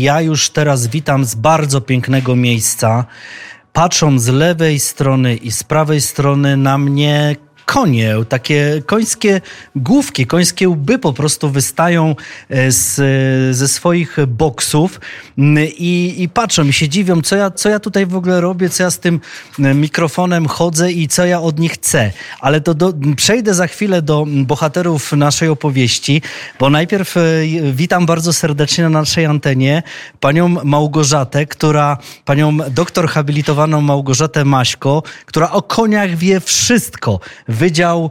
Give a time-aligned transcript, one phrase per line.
[0.00, 3.04] Ja już teraz witam z bardzo pięknego miejsca.
[3.72, 7.36] Patrzą z lewej strony i z prawej strony na mnie
[7.66, 9.40] konie, takie końskie
[9.76, 12.16] główki, końskie łby po prostu wystają
[12.50, 15.00] e, z, ze swoich boksów
[15.38, 18.70] mm, i, i patrzą i się dziwią, co ja, co ja tutaj w ogóle robię,
[18.70, 19.20] co ja z tym
[19.58, 22.10] e, mikrofonem chodzę i co ja od nich chcę.
[22.40, 26.22] Ale to do, przejdę za chwilę do bohaterów naszej opowieści,
[26.58, 27.20] bo najpierw e,
[27.72, 29.82] witam bardzo serdecznie na naszej antenie
[30.20, 37.20] panią Małgorzatę, która, panią doktor habilitowaną Małgorzatę Maśko, która o koniach wie wszystko
[37.54, 38.10] Wydział,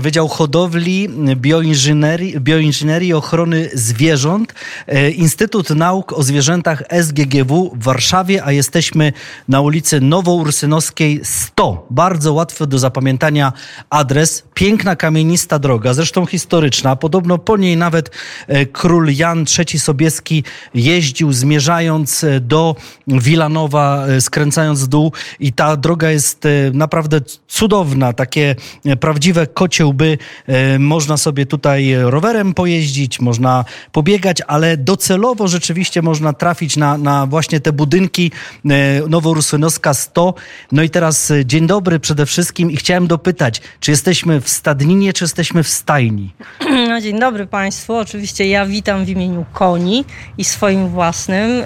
[0.00, 4.54] Wydział Hodowli, Bioinżynierii, Bioinżynierii Ochrony Zwierząt,
[4.86, 9.12] e, Instytut Nauk o Zwierzętach SGGW w Warszawie, a jesteśmy
[9.48, 11.86] na ulicy Nowoursynowskiej 100.
[11.90, 13.52] Bardzo łatwy do zapamiętania
[13.90, 14.42] adres.
[14.54, 16.96] Piękna kamienista droga, zresztą historyczna.
[16.96, 18.10] Podobno po niej nawet
[18.46, 22.76] e, król Jan III Sobieski jeździł, zmierzając e, do
[23.08, 29.86] Wilanowa, skręcając w dół i ta droga jest naprawdę cudowna, takie takie e, prawdziwe kocie
[29.86, 30.18] łby.
[30.46, 37.26] E, można sobie tutaj rowerem pojeździć, można pobiegać, ale docelowo rzeczywiście można trafić na, na
[37.26, 38.32] właśnie te budynki
[38.64, 40.34] e, Noworusynowska 100.
[40.72, 45.24] No i teraz dzień dobry przede wszystkim i chciałem dopytać, czy jesteśmy w stadninie, czy
[45.24, 46.34] jesteśmy w stajni?
[46.88, 47.96] No, dzień dobry Państwu.
[47.96, 50.04] Oczywiście ja witam w imieniu koni
[50.38, 51.62] i swoim własnym.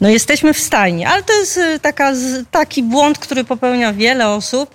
[0.00, 2.12] No jesteśmy w stajni, ale to jest taka,
[2.50, 4.74] taki błąd, który popełnia wiele osób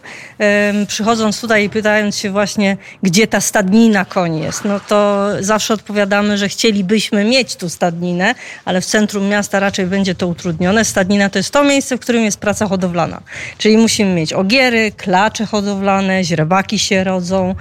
[0.88, 6.38] przychodząc tutaj i pytając się właśnie, gdzie ta stadnina koni jest, no to zawsze odpowiadamy,
[6.38, 10.86] że chcielibyśmy mieć tu stadninę, ale w centrum miasta raczej będzie to utrudnione.
[10.86, 13.22] Stadnina to jest to miejsce, w którym jest praca hodowlana.
[13.58, 17.56] Czyli musimy mieć ogiery, klacze hodowlane, źrebaki się rodzą.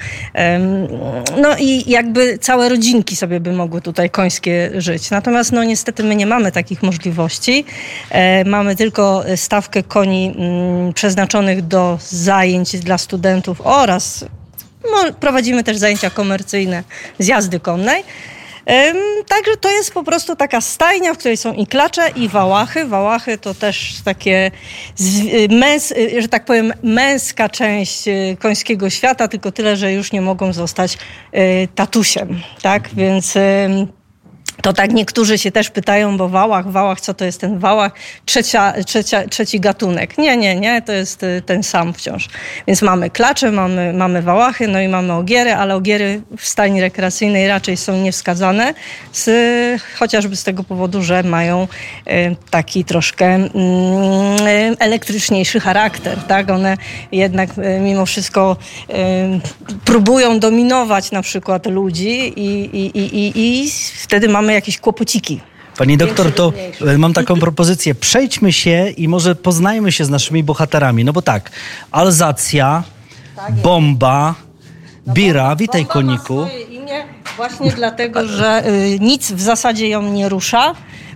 [1.43, 5.11] No i jakby całe rodzinki sobie by mogły tutaj końskie żyć.
[5.11, 7.65] Natomiast no niestety my nie mamy takich możliwości.
[8.11, 14.25] E, mamy tylko stawkę koni mm, przeznaczonych do zajęć dla studentów oraz
[14.85, 16.85] no, prowadzimy też zajęcia komercyjne
[17.19, 18.05] z jazdy konnej.
[19.29, 22.85] Także to jest po prostu taka stajnia, w której są i klacze, i wałachy.
[22.85, 24.51] Wałachy to też takie,
[25.51, 30.53] męs, że tak powiem, męska część y, końskiego świata, tylko tyle, że już nie mogą
[30.53, 30.99] zostać
[31.35, 32.89] y, tatusiem, tak?
[32.95, 33.35] Więc
[34.65, 37.93] to tak niektórzy się też pytają, bo wałach, wałach, co to jest ten wałach?
[38.27, 40.19] Trzecia, trzecia, trzeci gatunek.
[40.19, 42.29] Nie, nie, nie, to jest y, ten sam wciąż.
[42.67, 47.49] Więc mamy klacze, mamy, mamy wałachy, no i mamy ogiery, ale ogiery w stajni rekreacyjnej
[47.49, 48.75] raczej są niewskazane,
[49.13, 51.69] z, chociażby z tego powodu, że mają
[52.07, 53.51] y, taki troszkę mm,
[54.47, 56.51] y, elektryczniejszy charakter, tak?
[56.51, 56.77] One
[57.13, 57.51] jednak
[57.81, 58.57] mimo wszystko
[59.85, 65.41] próbują dominować na przykład ludzi i, i, i, i wtedy mamy jakieś kłopociki.
[65.79, 66.53] Pani doktor, to
[66.87, 67.95] e, mam taką propozycję.
[67.95, 71.05] Przejdźmy się i może poznajmy się z naszymi bohaterami.
[71.05, 71.51] No bo tak,
[71.91, 72.83] Alzacja,
[73.37, 74.35] tak bomba,
[75.07, 76.47] no Bira, witaj koniku.
[77.37, 80.75] Właśnie dlatego, że y, nic w zasadzie ją nie rusza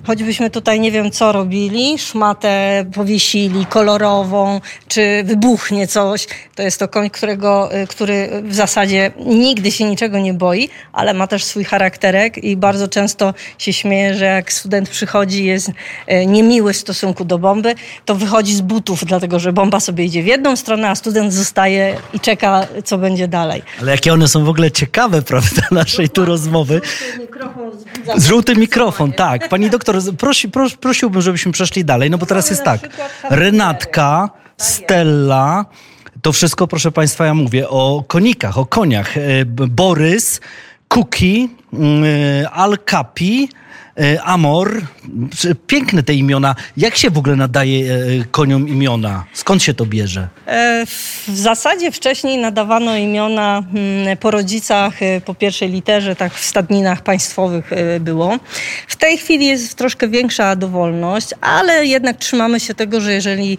[0.09, 6.89] choćbyśmy tutaj nie wiem co robili, szmatę powiesili kolorową, czy wybuchnie coś, to jest to
[6.89, 11.65] koń, którego, y, który w zasadzie nigdy się niczego nie boi, ale ma też swój
[11.65, 17.25] charakterek i bardzo często się śmieje, że jak student przychodzi jest y, niemiły w stosunku
[17.25, 20.95] do bomby, to wychodzi z butów, dlatego że bomba sobie idzie w jedną stronę, a
[20.95, 23.63] student zostaje i czeka, co będzie dalej.
[23.81, 26.81] Ale jakie one są w ogóle ciekawe, prawda, naszej tu rozmowy.
[28.17, 29.49] Z żółty mikrofon, tak.
[29.49, 32.81] Pani doktor, prosi, pros, prosiłbym, żebyśmy przeszli dalej, no bo teraz jest tak.
[33.31, 35.64] Renatka, tak Stella,
[36.22, 39.16] to wszystko, proszę Państwa, ja mówię o konikach, o koniach.
[39.16, 40.41] E, Borys,
[40.88, 43.48] Kuki, mm, e, Al Capi,
[44.25, 44.82] Amor.
[45.66, 46.54] Piękne te imiona.
[46.76, 47.98] Jak się w ogóle nadaje e,
[48.31, 49.25] koniom imiona?
[49.32, 50.28] Skąd się to bierze?
[50.47, 54.94] E, w zasadzie wcześniej nadawano imiona hmm, po rodzicach,
[55.25, 57.70] po pierwszej literze, tak w stadninach państwowych
[58.00, 58.38] było.
[58.88, 63.59] W tej chwili jest troszkę większa dowolność, ale jednak trzymamy się tego, że jeżeli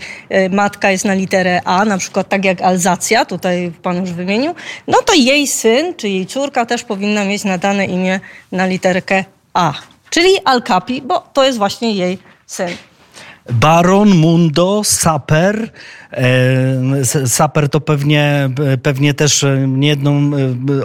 [0.51, 4.55] matka jest na literę A, na przykład tak jak Alzacja, tutaj pan już wymienił,
[4.87, 8.19] no to jej syn czy jej córka też powinna mieć nadane imię
[8.51, 9.73] na literkę A
[10.09, 12.69] czyli Al Capi, bo to jest właśnie jej syn.
[13.51, 15.71] Baron, Mundo, Saper,
[17.25, 18.49] Saper to pewnie,
[18.83, 20.31] pewnie też niejedną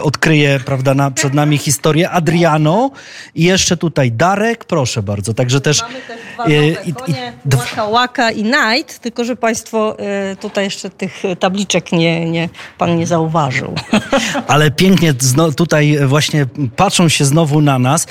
[0.01, 2.09] odkryje, prawda, na, przed nami historię.
[2.09, 2.91] Adriano
[3.35, 5.33] i jeszcze tutaj Darek, proszę bardzo.
[5.33, 5.81] Także też...
[5.81, 9.97] Mamy też dwa nowe konie, Waka Waka i Night, tylko że Państwo
[10.41, 13.75] tutaj jeszcze tych tabliczek nie, nie, Pan nie zauważył.
[14.47, 15.13] Ale pięknie
[15.57, 16.45] tutaj właśnie
[16.75, 18.07] patrzą się znowu na nas.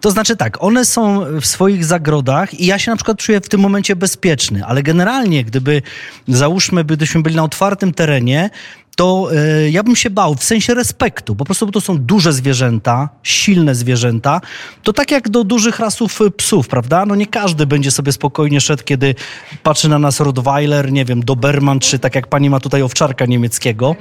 [0.00, 3.48] To znaczy tak, one są w swoich zagrodach i ja się na przykład czuję w
[3.48, 5.81] tym momencie bezpieczny, ale generalnie gdyby,
[6.28, 8.50] załóżmy, byśmy byli na otwartym terenie,
[8.96, 11.36] to e, ja bym się bał w sensie respektu.
[11.36, 14.40] Po prostu bo to są duże zwierzęta, silne zwierzęta.
[14.82, 17.06] To tak jak do dużych rasów psów, prawda?
[17.06, 19.14] No nie każdy będzie sobie spokojnie szedł, kiedy
[19.62, 23.96] patrzy na nas Rottweiler, nie wiem, Doberman, czy tak jak pani ma tutaj owczarka niemieckiego.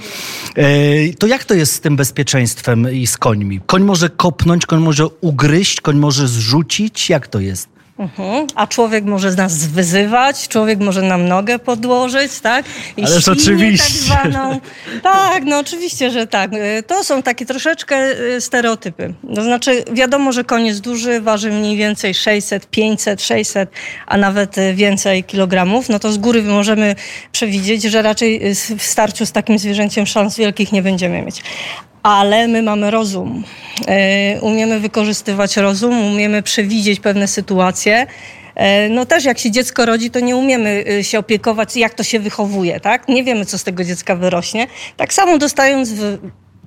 [0.56, 3.60] E, to jak to jest z tym bezpieczeństwem i z końmi?
[3.66, 7.10] Koń może kopnąć, koń może ugryźć, koń może zrzucić?
[7.10, 7.81] Jak to jest?
[8.02, 8.48] Mhm.
[8.56, 12.66] A człowiek może z nas wyzywać, człowiek może nam nogę podłożyć, tak?
[12.98, 14.10] I Ależ tak oczywiście.
[14.14, 14.60] Tak, zwaną.
[15.04, 16.52] tak, no oczywiście, że tak.
[16.88, 19.14] To są takie troszeczkę y, stereotypy.
[19.36, 23.70] To znaczy, wiadomo, że jest duży, waży mniej więcej 600, 500, 600,
[24.08, 25.90] a nawet y, więcej kilogramów.
[25.90, 26.96] No to z góry możemy
[27.32, 31.44] przewidzieć, że raczej y, w starciu z takim zwierzęciem szans wielkich nie będziemy mieć
[32.04, 33.44] ale my mamy rozum.
[33.88, 38.08] E, umiemy wykorzystywać rozum, umiemy przewidzieć pewne sytuacje.
[38.56, 42.04] E, no też jak się dziecko rodzi, to nie umiemy e, się opiekować, jak to
[42.04, 43.08] się wychowuje, tak?
[43.08, 44.68] Nie wiemy, co z tego dziecka wyrośnie.
[44.98, 46.18] Tak samo dostając w,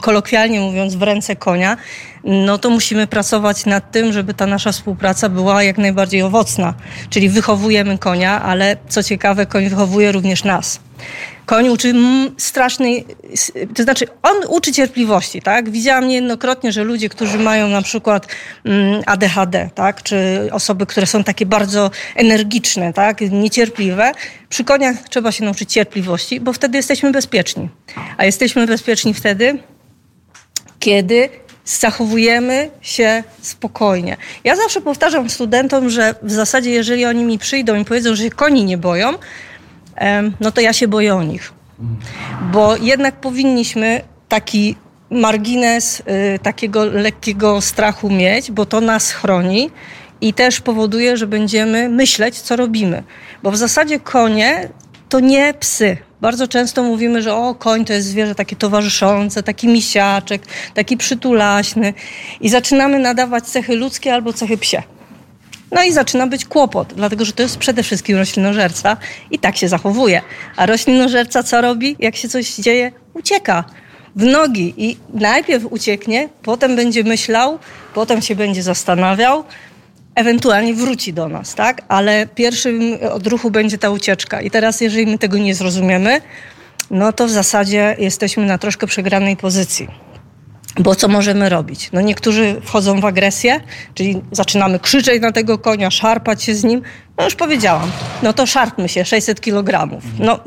[0.00, 1.76] kolokwialnie mówiąc, w ręce konia,
[2.24, 6.74] no to musimy pracować nad tym, żeby ta nasza współpraca była jak najbardziej owocna.
[7.10, 10.80] Czyli wychowujemy konia, ale co ciekawe, koń wychowuje również nas.
[11.46, 11.94] Koń uczy
[12.38, 13.04] strasznej,
[13.74, 15.70] to znaczy on uczy cierpliwości, tak?
[15.70, 18.26] Widziałam niejednokrotnie, że ludzie, którzy mają na przykład
[18.64, 20.02] mm, ADHD, tak?
[20.02, 23.20] Czy osoby, które są takie bardzo energiczne, tak?
[23.20, 24.12] Niecierpliwe,
[24.48, 27.68] przy koniach trzeba się nauczyć cierpliwości, bo wtedy jesteśmy bezpieczni.
[28.16, 29.58] A jesteśmy bezpieczni wtedy,
[30.78, 31.28] kiedy
[31.64, 34.16] zachowujemy się spokojnie.
[34.44, 38.30] Ja zawsze powtarzam studentom, że w zasadzie jeżeli oni mi przyjdą i powiedzą, że się
[38.30, 39.12] koni nie boją,
[40.40, 41.52] no to ja się boję o nich.
[42.52, 44.76] Bo jednak powinniśmy taki
[45.10, 49.70] margines y, takiego lekkiego strachu mieć, bo to nas chroni
[50.20, 53.02] i też powoduje, że będziemy myśleć, co robimy.
[53.42, 54.68] Bo w zasadzie konie
[55.08, 55.96] to nie psy.
[56.20, 60.42] Bardzo często mówimy, że o, koń to jest zwierzę takie towarzyszące, taki misiaczek,
[60.74, 61.94] taki przytulaśny
[62.40, 64.82] i zaczynamy nadawać cechy ludzkie albo cechy psie.
[65.74, 68.96] No i zaczyna być kłopot, dlatego że to jest przede wszystkim roślinożerca
[69.30, 70.22] i tak się zachowuje.
[70.56, 71.96] A roślinożerca co robi?
[71.98, 72.92] Jak się coś dzieje?
[73.14, 73.64] Ucieka
[74.16, 77.58] w nogi i najpierw ucieknie, potem będzie myślał,
[77.94, 79.44] potem się będzie zastanawiał,
[80.14, 81.82] ewentualnie wróci do nas, tak?
[81.88, 84.40] Ale pierwszym odruchu będzie ta ucieczka.
[84.40, 86.20] I teraz, jeżeli my tego nie zrozumiemy,
[86.90, 90.03] no to w zasadzie jesteśmy na troszkę przegranej pozycji.
[90.80, 91.88] Bo co możemy robić?
[91.92, 93.60] No niektórzy wchodzą w agresję,
[93.94, 96.82] czyli zaczynamy krzyczeć na tego konia, szarpać się z nim.
[97.18, 97.90] No już powiedziałam,
[98.22, 100.00] no to szarpmy się, 600 kg.
[100.18, 100.38] No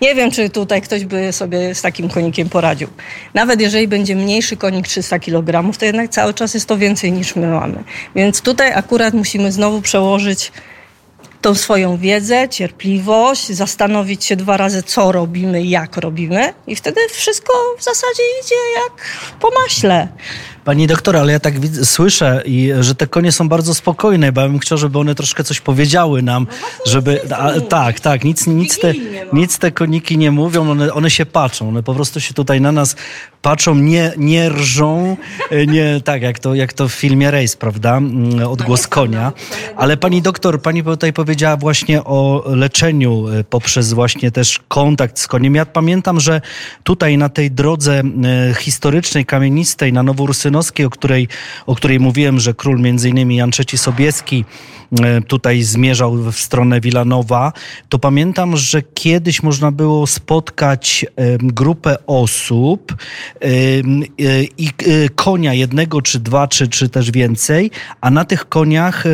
[0.00, 2.88] nie wiem, czy tutaj ktoś by sobie z takim konikiem poradził.
[3.34, 7.36] Nawet jeżeli będzie mniejszy konik 300 kg, to jednak cały czas jest to więcej niż
[7.36, 7.84] my mamy.
[8.14, 10.52] Więc tutaj akurat musimy znowu przełożyć
[11.40, 17.52] tą swoją wiedzę, cierpliwość, zastanowić się dwa razy, co robimy, jak robimy, i wtedy wszystko
[17.78, 18.54] w zasadzie idzie
[18.84, 19.02] jak
[19.40, 20.08] po maśle.
[20.64, 24.40] Pani doktor, ale ja tak widzę, słyszę, i, że te konie są bardzo spokojne, bo
[24.40, 27.20] ja bym chciał, żeby one troszkę coś powiedziały nam, no żeby...
[27.36, 28.92] A, tak, tak, nic, nic, te,
[29.32, 32.72] nic te koniki nie mówią, one, one się patrzą, one po prostu się tutaj na
[32.72, 32.96] nas
[33.42, 35.16] patrzą, nie, nie rżą,
[35.50, 37.96] e, nie tak jak to, jak to w filmie Race, prawda?
[37.96, 39.32] Mm, odgłos konia.
[39.76, 45.26] Ale pani doktor, pani tutaj powiedziała właśnie o leczeniu e, poprzez właśnie też kontakt z
[45.26, 45.54] koniem.
[45.54, 46.40] Ja pamiętam, że
[46.84, 50.02] tutaj na tej drodze e, historycznej, kamienistej na
[50.50, 51.28] Noworussynowskiej, o której,
[51.66, 54.44] o której mówiłem, że król między innymi Jan III Sobieski
[55.26, 57.52] tutaj zmierzał w stronę Wilanowa,
[57.88, 61.06] to pamiętam, że kiedyś można było spotkać
[61.38, 62.94] grupę osób,
[64.58, 67.70] i e, konia jednego, czy dwa, czy, czy też więcej,
[68.00, 69.04] a na tych koniach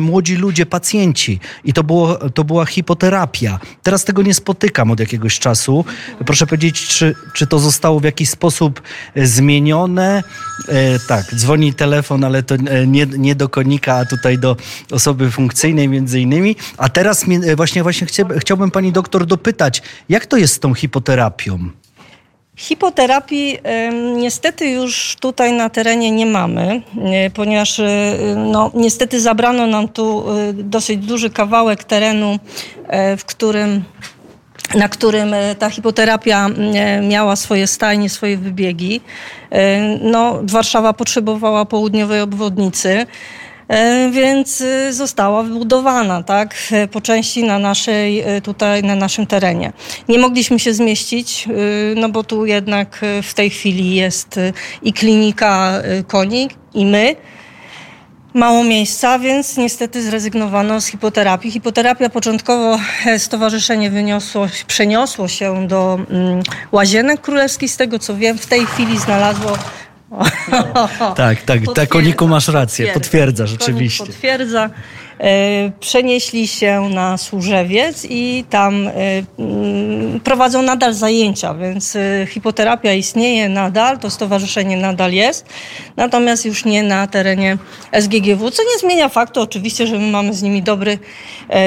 [0.00, 1.40] młodzi ludzie, pacjenci.
[1.64, 3.58] I to, było, to była hipoterapia.
[3.82, 5.84] Teraz tego nie spotykam od jakiegoś czasu.
[6.26, 8.82] Proszę powiedzieć, czy, czy to zostało w jakiś sposób
[9.14, 10.22] e, zmienione?
[10.68, 14.56] E, tak, dzwoni telefon, ale to nie, nie do konika, a tutaj do
[15.02, 16.56] osoby funkcyjnej między innymi.
[16.78, 17.24] A teraz
[17.56, 18.06] właśnie, właśnie
[18.38, 21.58] chciałbym pani doktor dopytać, jak to jest z tą hipoterapią?
[22.56, 23.58] Hipoterapii
[24.16, 30.24] niestety już tutaj na terenie nie mamy, e, ponieważ e, no, niestety zabrano nam tu
[30.30, 32.38] e, dosyć duży kawałek terenu,
[33.18, 33.84] w którym
[34.74, 36.48] na którym ta hipoterapia
[37.02, 39.00] miała swoje stajnie, swoje wybiegi.
[40.00, 43.06] No, Warszawa potrzebowała południowej obwodnicy.
[43.72, 46.54] E, więc e, została wybudowana, tak,
[46.90, 49.72] po części na naszej, e, tutaj na naszym terenie.
[50.08, 51.48] Nie mogliśmy się zmieścić,
[51.96, 54.40] no bo tu jednak w tej chwili jest
[54.82, 57.16] i klinika koni, i my.
[58.34, 61.50] Mało miejsca, więc niestety zrezygnowano z hipoterapii.
[61.50, 62.78] Hipoterapia początkowo
[63.18, 67.70] stowarzyszenie wyniosło, przeniosło się do mm, Łazienek Królewskich.
[67.70, 69.58] Z tego co wiem, w tej chwili znalazło
[71.16, 73.98] tak, tak, tak, Koniku masz rację, potwierdza, rzeczywiście.
[73.98, 74.70] Konik potwierdza.
[75.20, 78.92] E, przenieśli się na Służewiec i tam e,
[79.38, 85.46] mm, prowadzą nadal zajęcia, więc e, hipoterapia istnieje nadal, to stowarzyszenie nadal jest,
[85.96, 87.58] natomiast już nie na terenie
[87.92, 90.98] SGGW, co nie zmienia faktu oczywiście, że my mamy z nimi dobry,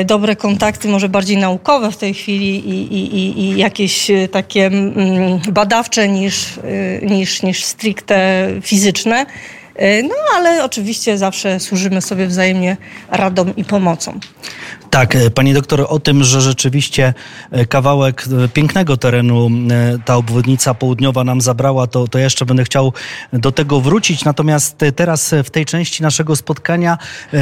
[0.06, 6.08] dobre kontakty, może bardziej naukowe w tej chwili i, i, i jakieś takie mm, badawcze
[6.08, 6.60] niż,
[7.02, 9.26] niż, niż stricte fizyczne.
[9.76, 12.78] E, no ale oczywiście zawsze służymy sobie wzajemnie
[13.10, 14.20] radą i pomocą.
[14.96, 17.14] Tak, e, pani doktor, o tym, że rzeczywiście
[17.52, 19.50] e, kawałek pięknego terenu
[20.06, 22.94] ta obwodnica południowa nam zabrała, to, to jeszcze będę chciał
[23.34, 24.26] do tego wrócić.
[24.26, 26.98] Natomiast teraz w tej części naszego spotkania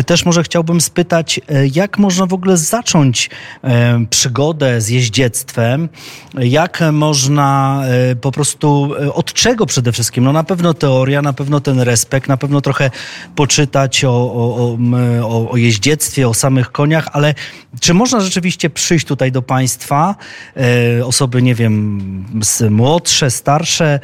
[0.06, 1.40] też może chciałbym spytać,
[1.74, 3.30] jak można w ogóle zacząć
[4.10, 5.90] przygodę z jeździectwem?
[6.40, 7.82] Jak można
[8.22, 10.24] po prostu, od czego przede wszystkim?
[10.24, 12.92] No na pewno teoria, na pewno ten respekt, na pewno trochę
[13.36, 14.78] poczytać o, o,
[15.24, 17.34] o, o jeździectwie, o samych koniach, ale
[17.80, 20.16] czy można rzeczywiście przyjść tutaj do Państwa,
[20.58, 22.02] e, osoby, nie wiem,
[22.70, 24.00] młodsze, starsze,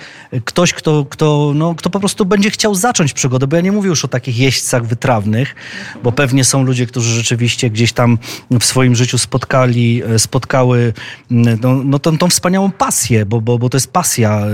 [0.45, 3.89] ktoś, kto, kto, no, kto po prostu będzie chciał zacząć przygodę, bo ja nie mówię
[3.89, 5.55] już o takich jeźdźcach wytrawnych,
[6.03, 8.17] bo pewnie są ludzie, którzy rzeczywiście gdzieś tam
[8.59, 10.93] w swoim życiu spotkali, e, spotkały
[11.29, 14.49] no, no tą, tą wspaniałą pasję, bo, bo, bo to jest pasja, e,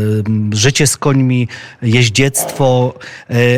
[0.56, 1.48] życie z końmi,
[1.82, 2.94] jeździectwo,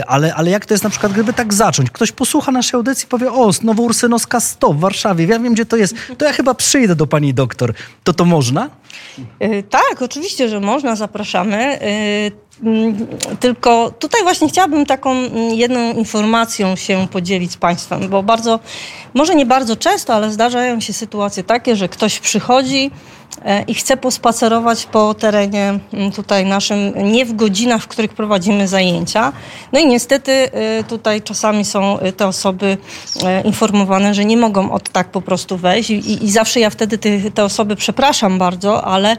[0.07, 1.89] ale, ale jak to jest na przykład, gdyby tak zacząć?
[1.89, 5.77] Ktoś posłucha naszej audycji i powie, o, Nowoursynowska 100 w Warszawie, ja wiem, gdzie to
[5.77, 7.73] jest, to ja chyba przyjdę do pani doktor.
[8.03, 8.69] To to można?
[9.39, 11.79] Yy, tak, oczywiście, że można, zapraszamy.
[12.63, 13.07] Yy, mm,
[13.39, 18.59] tylko tutaj właśnie chciałabym taką mm, jedną informacją się podzielić z Państwem, bo bardzo,
[19.13, 22.91] może nie bardzo często, ale zdarzają się sytuacje takie, że ktoś przychodzi,
[23.67, 25.79] i chcę pospacerować po terenie
[26.15, 29.33] tutaj naszym, nie w godzinach, w których prowadzimy zajęcia.
[29.71, 32.77] No i niestety e, tutaj czasami są e, te osoby
[33.43, 37.31] informowane, że nie mogą od tak po prostu wejść i, i zawsze ja wtedy te,
[37.31, 39.17] te osoby przepraszam bardzo, ale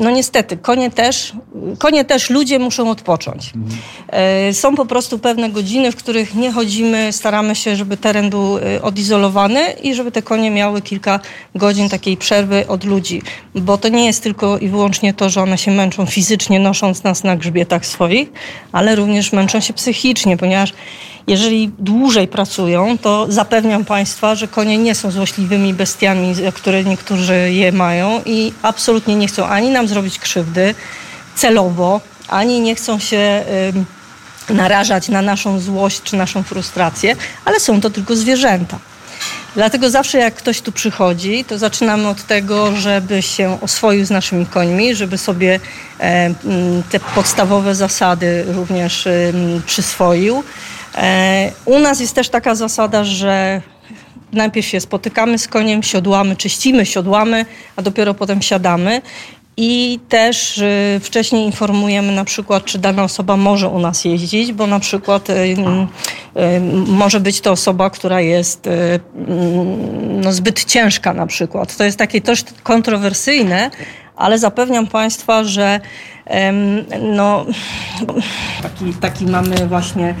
[0.00, 1.32] no niestety konie też,
[1.78, 3.52] konie też ludzie muszą odpocząć.
[4.52, 9.72] Są po prostu pewne godziny, w których nie chodzimy, staramy się, żeby teren był odizolowany
[9.82, 11.20] i żeby te konie miały kilka
[11.54, 13.22] godzin takiej przerwy od ludzi ludzi,
[13.54, 17.24] bo to nie jest tylko i wyłącznie to, że one się męczą fizycznie, nosząc nas
[17.24, 18.28] na grzbietach swoich,
[18.72, 20.72] ale również męczą się psychicznie, ponieważ
[21.26, 27.72] jeżeli dłużej pracują, to zapewniam Państwa, że konie nie są złośliwymi bestiami, które niektórzy je
[27.72, 30.74] mają i absolutnie nie chcą ani nam zrobić krzywdy
[31.34, 33.44] celowo, ani nie chcą się
[34.48, 38.78] narażać na naszą złość czy naszą frustrację, ale są to tylko zwierzęta.
[39.56, 44.46] Dlatego zawsze jak ktoś tu przychodzi, to zaczynamy od tego, żeby się oswoił z naszymi
[44.46, 45.60] końmi, żeby sobie
[46.00, 46.34] e,
[46.90, 49.08] te podstawowe zasady również
[49.66, 50.42] przyswoił.
[50.94, 53.62] E, u nas jest też taka zasada, że
[54.32, 57.44] najpierw się spotykamy z koniem, siodłamy, czyścimy, siodłamy,
[57.76, 59.02] a dopiero potem siadamy.
[59.56, 64.66] I też y, wcześniej informujemy na przykład, czy dana osoba może u nas jeździć, bo
[64.66, 65.56] na przykład y, y,
[66.86, 71.76] może być to osoba, która jest mm, no, zbyt ciężka na przykład.
[71.76, 73.70] To jest takie też kontrowersyjne,
[74.16, 75.80] ale zapewniam Państwa, że
[77.02, 77.46] no,
[78.62, 80.14] taki, taki mamy właśnie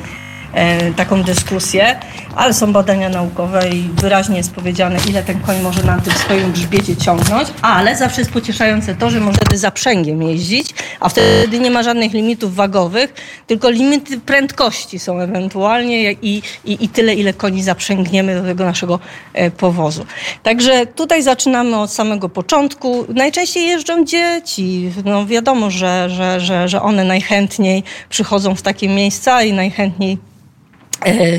[0.96, 2.00] taką dyskusję,
[2.36, 6.52] ale są badania naukowe i wyraźnie jest powiedziane, ile ten koń może na tym swoim
[6.52, 11.70] grzbiecie ciągnąć, ale zawsze jest pocieszające to, że może wtedy zaprzęgiem jeździć, a wtedy nie
[11.70, 13.14] ma żadnych limitów wagowych,
[13.46, 19.00] tylko limity prędkości są ewentualnie i, i, i tyle, ile koni zaprzęgniemy do tego naszego
[19.34, 20.06] e, powozu.
[20.42, 23.06] Także tutaj zaczynamy od samego początku.
[23.14, 24.92] Najczęściej jeżdżą dzieci.
[25.04, 30.45] No wiadomo, że, że, że, że one najchętniej przychodzą w takie miejsca i najchętniej E,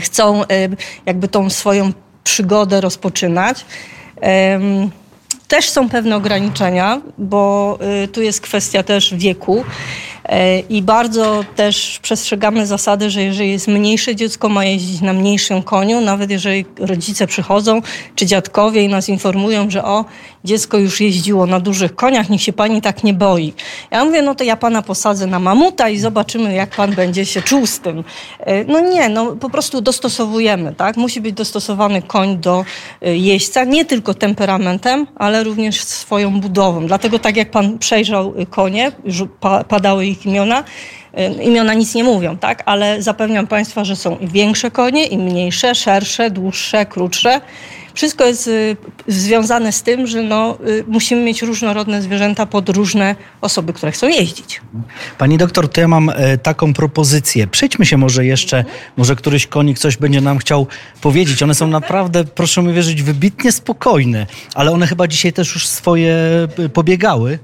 [0.02, 0.48] chcą e,
[1.06, 1.92] jakby tą swoją
[2.24, 3.66] przygodę rozpoczynać.
[5.48, 9.64] Też są pewne ograniczenia, bo e, tu jest kwestia też wieku.
[10.28, 15.64] E, I bardzo też przestrzegamy zasady, że jeżeli jest mniejsze dziecko, ma jeździć na mniejszym
[15.64, 17.82] koniu, nawet jeżeli rodzice przychodzą
[18.16, 20.06] czy dziadkowie i nas informują, że o,
[20.44, 23.54] dziecko już jeździło na dużych koniach, niech się pani tak nie boi.
[23.92, 27.42] Ja mówię, no to ja pana posadzę na mamuta i zobaczymy, jak pan będzie się
[27.42, 28.04] czuł z tym.
[28.40, 30.98] E, no nie, no po prostu dostosowujemy, tak?
[30.98, 32.66] Musi być dostosowany koń do
[33.02, 36.88] e, jeźdźca, nie tylko temperamentem, ale również swoją budową.
[36.88, 38.92] Dlatego tak jak pan przejrzał konie,
[39.68, 40.64] padały ich imiona,
[41.44, 42.64] imiona nic nie mówią, tak?
[42.66, 47.42] Ale zapewniam Państwa, że są i większe konie, i mniejsze, szersze, dłuższe, krótsze.
[47.98, 53.16] Wszystko jest y, związane z tym, że no, y, musimy mieć różnorodne zwierzęta pod różne
[53.42, 54.62] osoby, które chcą jeździć.
[55.18, 57.48] Pani doktor, to ja mam e, taką propozycję.
[57.48, 58.66] Przejdźmy się może jeszcze,
[58.98, 60.68] może któryś konik coś będzie nam chciał
[61.02, 61.44] powiedzieć.
[61.44, 66.14] One są naprawdę, proszę mi wierzyć, wybitnie spokojne, ale one chyba dzisiaj też już swoje
[66.66, 67.40] e, pobiegały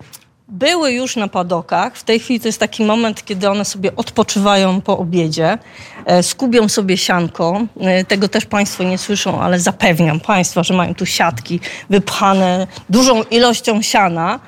[0.47, 1.97] były już na padokach.
[1.97, 5.57] W tej chwili to jest taki moment, kiedy one sobie odpoczywają po obiedzie,
[6.05, 7.61] e, skubią sobie sianko.
[7.79, 11.59] E, tego też Państwo nie słyszą, ale zapewniam Państwa, że mają tu siatki
[11.89, 14.39] wypchane dużą ilością siana.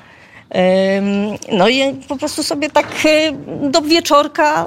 [1.52, 3.32] No i po prostu sobie tak e,
[3.70, 4.66] do wieczorka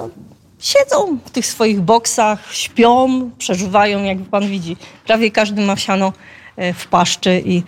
[0.58, 4.76] siedzą w tych swoich boksach, śpią, przeżywają, jak Pan widzi.
[5.06, 6.12] Prawie każdy ma siano
[6.74, 7.62] w paszczy i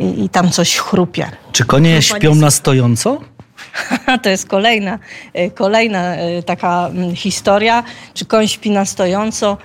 [0.00, 1.30] i, i tam coś chrupie.
[1.52, 3.20] Czy konie no, śpią na stojąco?
[4.22, 4.98] to jest kolejna,
[5.34, 7.84] e, kolejna e, taka mm, historia.
[8.14, 9.56] Czy koń śpi na stojąco?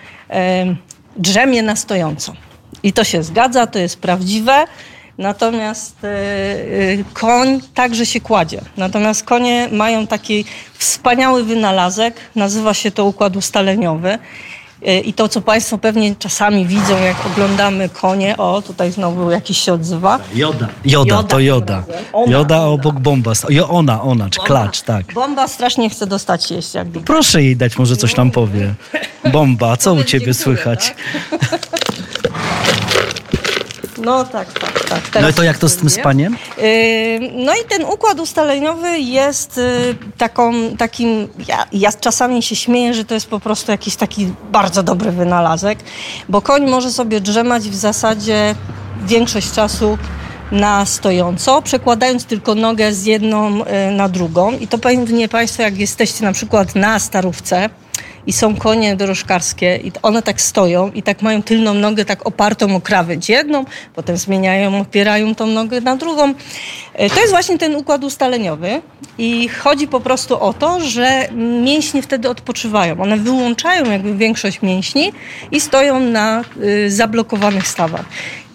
[1.18, 2.34] Drzemie na stojąco.
[2.84, 4.66] I to się zgadza, to jest prawdziwe.
[5.18, 5.98] Natomiast
[7.14, 8.62] koń także się kładzie.
[8.78, 14.20] Natomiast konie mają taki wspaniały wynalazek, nazywa się to układ ustaleniowy.
[14.86, 19.58] E, I to, co Państwo pewnie czasami widzą, jak oglądamy konie, o, tutaj znowu jakiś
[19.58, 20.20] się odzywa.
[20.36, 20.68] Joda.
[20.86, 21.84] Joda, joda to joda.
[22.14, 23.32] Ona, joda obok bomba.
[23.50, 24.48] Jo, ona, ona, czy bomba.
[24.48, 25.14] klacz, tak.
[25.14, 26.74] Bomba strasznie chce dostać jeść.
[26.74, 28.74] Jak Proszę jej dać, może coś nam powie.
[29.32, 30.96] Bomba, co u ciebie słychać?
[31.30, 31.68] Tak?
[34.08, 35.02] No tak, tak, tak.
[35.10, 36.38] Teraz no i to jak to z tym spaniem?
[36.58, 36.64] Yy,
[37.34, 43.06] no i ten układ ustaleniowy jest y, taką, takim, ja, ja czasami się śmieję, że
[43.06, 45.80] to jest po prostu jakiś taki bardzo dobry wynalazek,
[46.30, 48.56] bo koń może sobie drzemać w zasadzie
[49.06, 49.98] większość czasu
[50.52, 54.52] na stojąco, przekładając tylko nogę z jedną y, na drugą.
[54.52, 57.70] I to pewnie Państwo, jak jesteście na przykład na starówce,
[58.28, 62.76] i są konie dorożkarskie i one tak stoją i tak mają tylną nogę tak opartą
[62.76, 63.66] o krawędź jedną,
[63.96, 66.34] potem zmieniają, opierają tą nogę na drugą.
[66.94, 68.82] E, to jest właśnie ten układ ustaleniowy
[69.18, 71.28] i chodzi po prostu o to, że
[71.64, 73.02] mięśnie wtedy odpoczywają.
[73.02, 75.12] One wyłączają jakby większość mięśni
[75.52, 78.06] i stoją na y, zablokowanych stawach.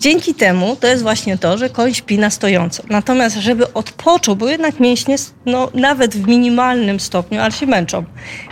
[0.03, 2.83] Dzięki temu to jest właśnie to, że koń śpi na stojąco.
[2.91, 8.05] Natomiast, żeby odpoczął, bo jednak mięśnie no, nawet w minimalnym stopniu, ale się męczą.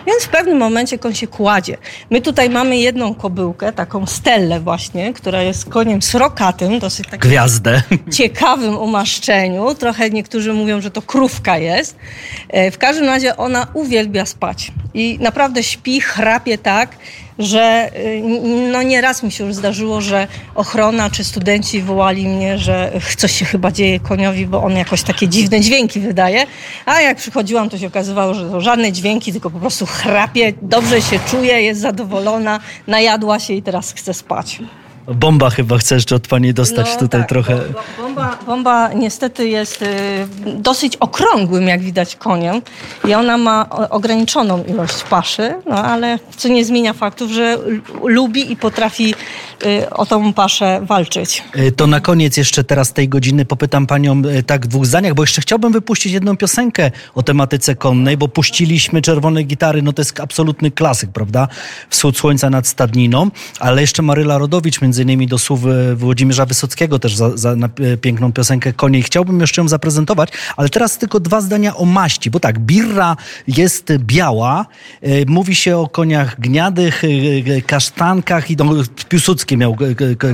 [0.06, 1.76] Więc w pewnym momencie koń się kładzie.
[2.10, 7.82] My tutaj mamy jedną kobyłkę, taką stellę właśnie, która jest koniem srokatym, dosyć takim Gwiazdę.
[8.18, 9.74] ciekawym umaszczeniu.
[9.74, 11.96] Trochę niektórzy mówią, że to krówka jest.
[12.48, 14.72] E, w każdym razie ona uwielbia spać.
[14.94, 16.96] I naprawdę śpi, chrapie tak,
[17.40, 18.22] że y,
[18.72, 23.44] no nieraz mi się już zdarzyło, że ochrona czy studenci wołali mnie, że coś się
[23.44, 26.46] chyba dzieje koniowi, bo on jakoś takie dziwne dźwięki wydaje.
[26.86, 31.02] A jak przychodziłam, to się okazywało, że to żadne dźwięki, tylko po prostu chrapie, dobrze
[31.02, 34.58] się czuje, jest zadowolona, najadła się i teraz chce spać.
[35.14, 37.58] Bomba chyba chcesz jeszcze od pani dostać no, tutaj tak, trochę.
[37.98, 39.86] Bomba, bomba niestety jest y,
[40.56, 42.62] dosyć okrągłym, jak widać, koniem
[43.08, 47.58] i ona ma ograniczoną ilość paszy, no ale co nie zmienia faktów, że
[48.04, 49.14] lubi i potrafi
[49.66, 51.44] y, o tą paszę walczyć.
[51.56, 55.22] Y, to na koniec jeszcze teraz tej godziny popytam panią tak w dwóch zdaniach, bo
[55.22, 60.20] jeszcze chciałbym wypuścić jedną piosenkę o tematyce konnej, bo puściliśmy Czerwone Gitary, no to jest
[60.20, 61.48] absolutny klasyk, prawda?
[61.88, 65.60] Wschód Słońca nad Stadniną, ale jeszcze Maryla Rodowicz między innymi do słów
[65.96, 67.56] Włodzimierza Wysockiego też za, za
[68.00, 72.30] piękną piosenkę Konie i chciałbym jeszcze ją zaprezentować, ale teraz tylko dwa zdania o maści,
[72.30, 73.16] bo tak, birra
[73.48, 74.66] jest biała,
[75.26, 77.02] mówi się o koniach gniadych,
[77.66, 78.64] kasztankach i no,
[79.08, 79.76] Piłsudski miał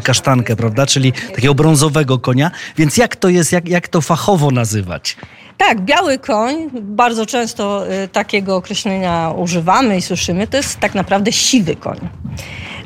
[0.02, 5.16] kasztankę, prawda, czyli takiego brązowego konia, więc jak to jest, jak, jak to fachowo nazywać?
[5.59, 11.76] Tak, biały koń, bardzo często takiego określenia używamy i słyszymy, to jest tak naprawdę siwy
[11.76, 11.98] koń.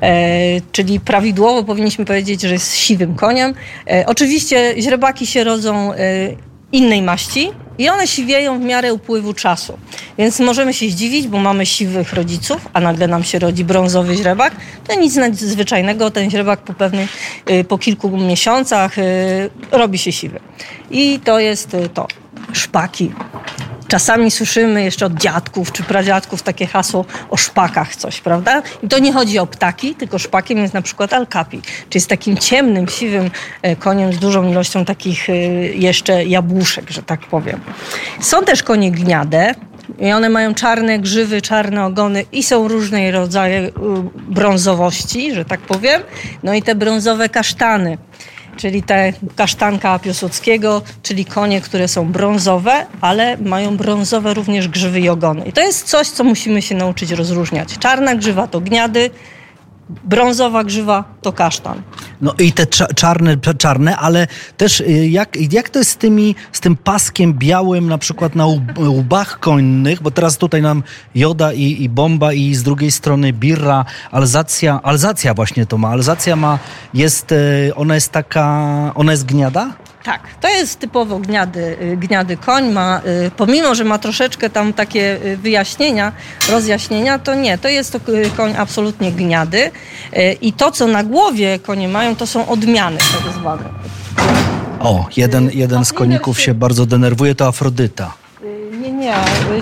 [0.02, 3.54] E, czyli prawidłowo powinniśmy powiedzieć, że jest siwym koniem.
[3.90, 5.96] E, oczywiście źrebaki się rodzą e,
[6.72, 9.78] innej maści i one siwieją w miarę upływu czasu.
[10.18, 14.56] Więc możemy się zdziwić, bo mamy siwych rodziców, a nagle nam się rodzi brązowy źrebak.
[14.86, 17.08] To nic nadzwyczajnego, ten źrebak po pewnym,
[17.68, 18.96] po kilku miesiącach
[19.72, 20.40] robi się siwy.
[20.90, 22.06] I to jest to.
[22.52, 23.12] Szpaki
[23.90, 28.62] Czasami słyszymy jeszcze od dziadków czy pradziadków takie hasło o szpakach coś, prawda?
[28.82, 32.36] I to nie chodzi o ptaki, tylko szpakiem jest na przykład alkapi, czyli z takim
[32.36, 33.30] ciemnym, siwym
[33.62, 35.32] e, koniem z dużą ilością takich e,
[35.66, 37.60] jeszcze jabłuszek, że tak powiem.
[38.20, 39.54] Są też konie gniade,
[39.98, 43.72] i one mają czarne grzywy, czarne ogony i są różnej rodzaju y,
[44.28, 46.02] brązowości, że tak powiem.
[46.42, 47.98] No i te brązowe kasztany
[48.60, 55.08] czyli te kasztanka Piłsudskiego, czyli konie, które są brązowe, ale mają brązowe również grzywy i
[55.08, 55.44] ogony.
[55.46, 57.78] I to jest coś, co musimy się nauczyć rozróżniać.
[57.78, 59.10] Czarna grzywa to gniady,
[60.04, 61.82] brązowa grzywa to kasztan.
[62.20, 64.26] No i te czarne, czarne, ale
[64.56, 68.46] też y, jak, jak to jest z, tymi, z tym paskiem białym na przykład na
[68.78, 70.82] łbach konnych, bo teraz tutaj nam
[71.14, 76.36] joda i, i bomba i z drugiej strony birra, alzacja, alzacja właśnie to ma, alzacja
[76.36, 76.58] ma,
[76.94, 79.72] jest, y, ona jest taka, ona jest gniada?
[80.02, 82.70] Tak, to jest typowo gniady, y, gniady koń.
[82.70, 86.12] Ma, y, pomimo, że ma troszeczkę tam takie y, wyjaśnienia,
[86.50, 88.00] rozjaśnienia, to nie, to jest to
[88.36, 89.70] koń absolutnie gniady.
[90.40, 93.64] I to, co na głowie konie mają, to są odmiany tak zwane.
[94.80, 98.19] O, jeden, jeden z koników się bardzo denerwuje, to Afrodyta.
[99.00, 99.14] Nie.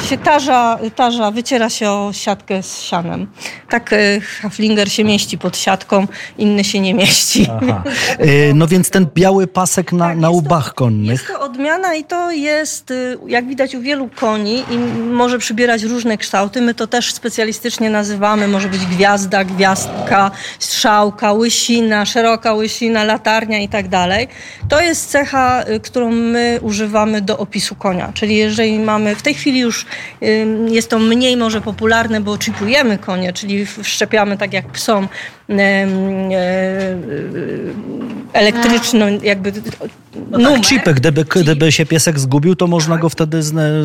[0.09, 3.27] Się tarza, tarza wyciera się o siatkę z sianem.
[3.69, 6.07] Tak e, Haflinger się mieści pod siatką,
[6.39, 7.47] inny się nie mieści.
[7.63, 7.83] Aha.
[8.19, 11.21] E, no więc ten biały pasek na, tak, na łbach konnych.
[11.21, 12.95] Jest to odmiana i to jest, e,
[13.27, 16.61] jak widać u wielu koni i może przybierać różne kształty.
[16.61, 18.49] My to też specjalistycznie nazywamy.
[18.49, 24.29] Może być gwiazda, gwiazdka, strzałka, łysina, szeroka łysina, latarnia i tak dalej.
[24.69, 28.13] To jest cecha, którą my używamy do opisu konia.
[28.15, 29.87] Czyli jeżeli mamy w tej chwili już
[30.69, 35.09] jest to mniej może popularne, bo chipujemy konie, czyli wszczepiamy tak jak psom
[35.51, 35.87] e,
[38.33, 39.53] elektryczny jakby
[40.31, 43.03] no tak, chipy, gdyby, gdyby się piesek zgubił, to można tak.
[43.03, 43.41] go wtedy,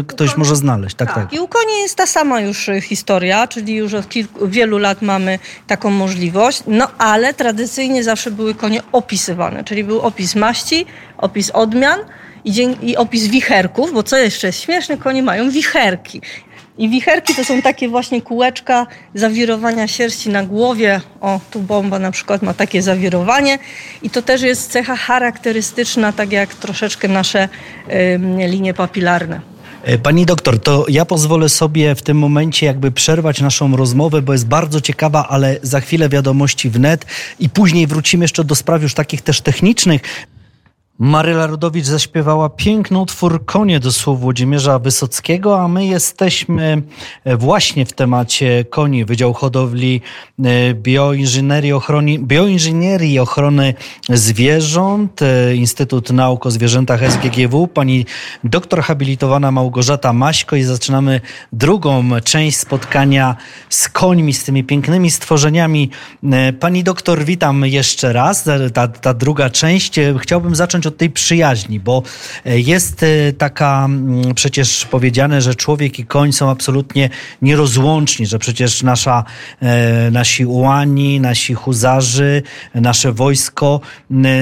[0.08, 0.96] ktoś może znaleźć.
[0.96, 1.34] Tak, tak, tak.
[1.34, 5.40] I u koni jest ta sama już historia, czyli już od kilku, wielu lat mamy
[5.68, 10.86] taką możliwość, no ale tradycyjnie zawsze były konie opisywane, czyli był opis maści,
[11.18, 12.00] opis odmian,
[12.46, 16.22] i, i opis wicherków, bo co jeszcze jest śmieszne, konie mają wicherki.
[16.78, 21.02] I wicherki to są takie właśnie kółeczka zawirowania sierści na głowie.
[21.22, 23.60] O, tu bomba na przykład ma takie zawirowanie.
[24.02, 27.50] I to też jest cecha charakterystyczna, tak jak troszeczkę nasze
[28.44, 29.54] y, linie papilarne.
[29.84, 34.34] E, pani doktor, to ja pozwolę sobie w tym momencie jakby przerwać naszą rozmowę, bo
[34.34, 37.06] jest bardzo ciekawa, ale za chwilę wiadomości wnet
[37.40, 40.02] i później wrócimy jeszcze do spraw już takich też technicznych.
[41.00, 46.82] Maryla Rodowicz zaśpiewała piękny utwór Konie do słów Włodzimierza Wysockiego, a my jesteśmy
[47.24, 49.06] e, właśnie w temacie koni.
[49.06, 50.02] Wydział Hodowli
[50.44, 53.74] e, Bioinżynierii, Ochrony, Bioinżynierii Ochrony
[54.10, 58.06] Zwierząt, e, Instytut Nauk o Zwierzętach SGGW, pani
[58.44, 61.22] doktor habilitowana Małgorzata Maśko i zaczynamy
[61.54, 63.36] drugą część spotkania
[63.70, 65.90] z końmi, z tymi pięknymi stworzeniami.
[66.60, 68.50] Pani doktor, witam jeszcze raz.
[68.74, 70.00] Ta, ta druga część.
[70.20, 72.04] Chciałbym zacząć zacząć od tej przyjaźni, bo
[72.46, 77.10] e, jest e, taka mm, przecież powiedziane, że człowiek i koń są absolutnie
[77.42, 79.24] nierozłączni, że przecież nasza,
[79.62, 82.44] e, nasi ułani, nasi huzarzy,
[82.76, 83.82] nasze wojsko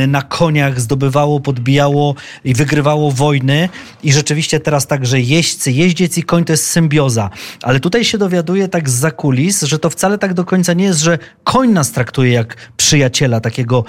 [0.07, 3.69] na koniach zdobywało, podbijało i wygrywało wojny
[4.03, 7.29] i rzeczywiście teraz także jeźdźcy, jeździec i koń to jest symbioza.
[7.63, 10.99] Ale tutaj się dowiaduje tak z zakulis, że to wcale tak do końca nie jest,
[10.99, 13.83] że koń nas traktuje jak przyjaciela takiego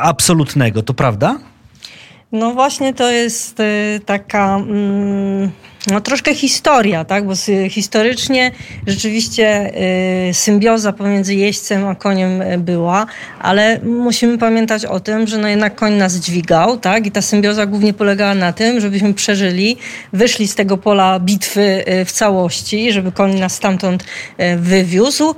[0.00, 0.82] absolutnego.
[0.82, 1.38] To prawda?
[2.32, 5.50] No właśnie to jest y, taka mm,
[5.86, 7.26] no, troszkę historia, tak?
[7.26, 7.32] bo
[7.70, 8.50] historycznie
[8.86, 9.72] rzeczywiście
[10.30, 13.06] y, symbioza pomiędzy jeźdźcem a koniem y, była,
[13.38, 17.06] ale musimy pamiętać o tym, że no jednak koń nas dźwigał tak?
[17.06, 19.76] i ta symbioza głównie polegała na tym, żebyśmy przeżyli,
[20.12, 24.04] wyszli z tego pola bitwy w całości, żeby koń nas stamtąd
[24.56, 25.34] wywiózł.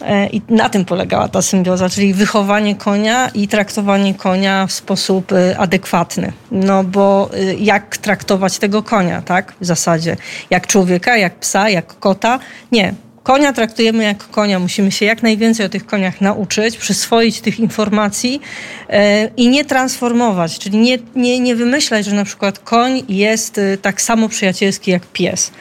[0.00, 5.32] E, I na tym polegała ta symbioza, czyli wychowanie konia i traktowanie konia w sposób
[5.32, 6.32] e, adekwatny.
[6.50, 9.54] No bo e, jak traktować tego konia, tak?
[9.60, 10.16] W zasadzie.
[10.50, 12.38] Jak człowieka, jak psa, jak kota?
[12.72, 12.94] Nie.
[13.28, 14.58] Konia traktujemy jak konia.
[14.58, 18.40] Musimy się jak najwięcej o tych koniach nauczyć, przyswoić tych informacji
[18.88, 23.76] e, i nie transformować, czyli nie, nie, nie wymyślać, że na przykład koń jest e,
[23.76, 25.52] tak samo przyjacielski jak pies,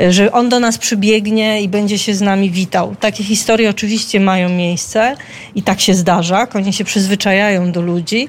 [0.00, 2.96] e, że on do nas przybiegnie i będzie się z nami witał.
[3.00, 5.16] Takie historie oczywiście mają miejsce
[5.54, 6.46] i tak się zdarza.
[6.46, 8.28] Konie się przyzwyczajają do ludzi,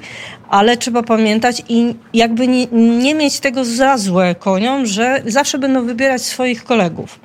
[0.49, 2.67] ale trzeba pamiętać i jakby nie,
[2.99, 7.22] nie mieć tego za złe koniom, że zawsze będą wybierać swoich kolegów.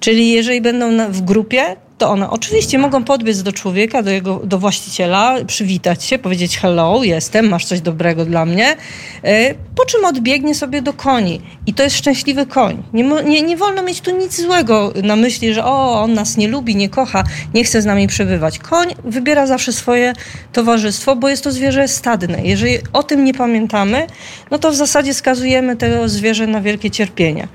[0.00, 4.58] Czyli jeżeli będą w grupie, to one oczywiście mogą podbiec do człowieka, do jego, do
[4.58, 8.76] właściciela, przywitać się, powiedzieć hello, jestem, masz coś dobrego dla mnie,
[9.24, 11.40] e, po czym odbiegnie sobie do koni.
[11.66, 12.82] I to jest szczęśliwy koń.
[12.92, 16.48] Nie, nie, nie wolno mieć tu nic złego na myśli, że o, on nas nie
[16.48, 18.58] lubi, nie kocha, nie chce z nami przebywać.
[18.58, 20.12] Koń wybiera zawsze swoje
[20.52, 22.44] towarzystwo, bo jest to zwierzę stadne.
[22.44, 24.06] Jeżeli o tym nie pamiętamy,
[24.50, 27.48] no to w zasadzie skazujemy tego zwierzę na wielkie cierpienie.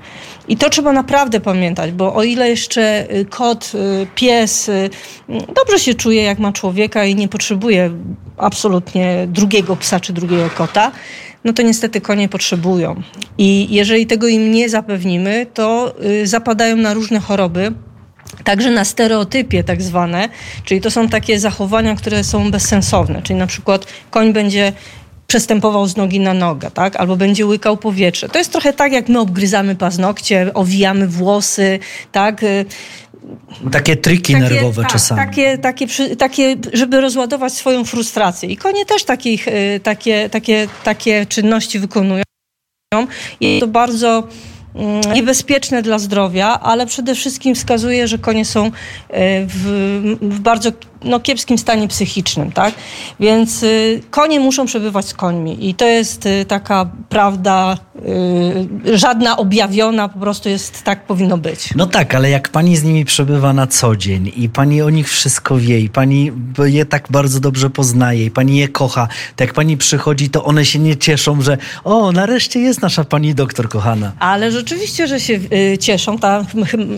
[0.52, 4.90] I to trzeba naprawdę pamiętać, bo o ile jeszcze y, kot, y, pies y,
[5.54, 7.90] dobrze się czuje, jak ma człowieka i nie potrzebuje
[8.36, 10.92] absolutnie drugiego psa czy drugiego kota,
[11.44, 13.02] no to niestety konie potrzebują.
[13.38, 17.72] I jeżeli tego im nie zapewnimy, to zapadają na różne choroby,
[18.44, 20.28] Także na stereotypie tak zwane,
[20.64, 24.72] czyli to są takie zachowania, które są bezsensowne, czyli na przykład koń będzie
[25.32, 26.96] przestępował z nogi na nogę, tak?
[26.96, 28.28] Albo będzie łykał powietrze.
[28.28, 31.78] To jest trochę tak, jak my obgryzamy paznokcie, owijamy włosy,
[32.12, 32.44] tak?
[33.72, 35.20] Takie triki takie, nerwowe tak, czasami.
[35.20, 38.48] Takie, takie, takie, żeby rozładować swoją frustrację.
[38.48, 42.22] I konie też takich, y, takie, takie, takie czynności wykonują.
[43.40, 44.28] I to bardzo
[44.74, 48.70] mm, niebezpieczne dla zdrowia, ale przede wszystkim wskazuje, że konie są y,
[49.46, 50.72] w, w bardzo
[51.04, 52.74] no, kiepskim stanie psychicznym, tak?
[53.20, 57.76] Więc y, konie muszą przebywać z końmi i to jest y, taka prawda
[58.86, 61.74] y, żadna objawiona, po prostu jest tak powinno być.
[61.76, 65.10] No tak, ale jak pani z nimi przebywa na co dzień i pani o nich
[65.10, 66.32] wszystko wie i pani
[66.64, 70.64] je tak bardzo dobrze poznaje i pani je kocha, to jak pani przychodzi, to one
[70.64, 74.12] się nie cieszą, że o, nareszcie jest nasza pani doktor kochana.
[74.18, 75.40] Ale rzeczywiście, że się
[75.80, 76.18] cieszą.
[76.18, 76.44] Ta,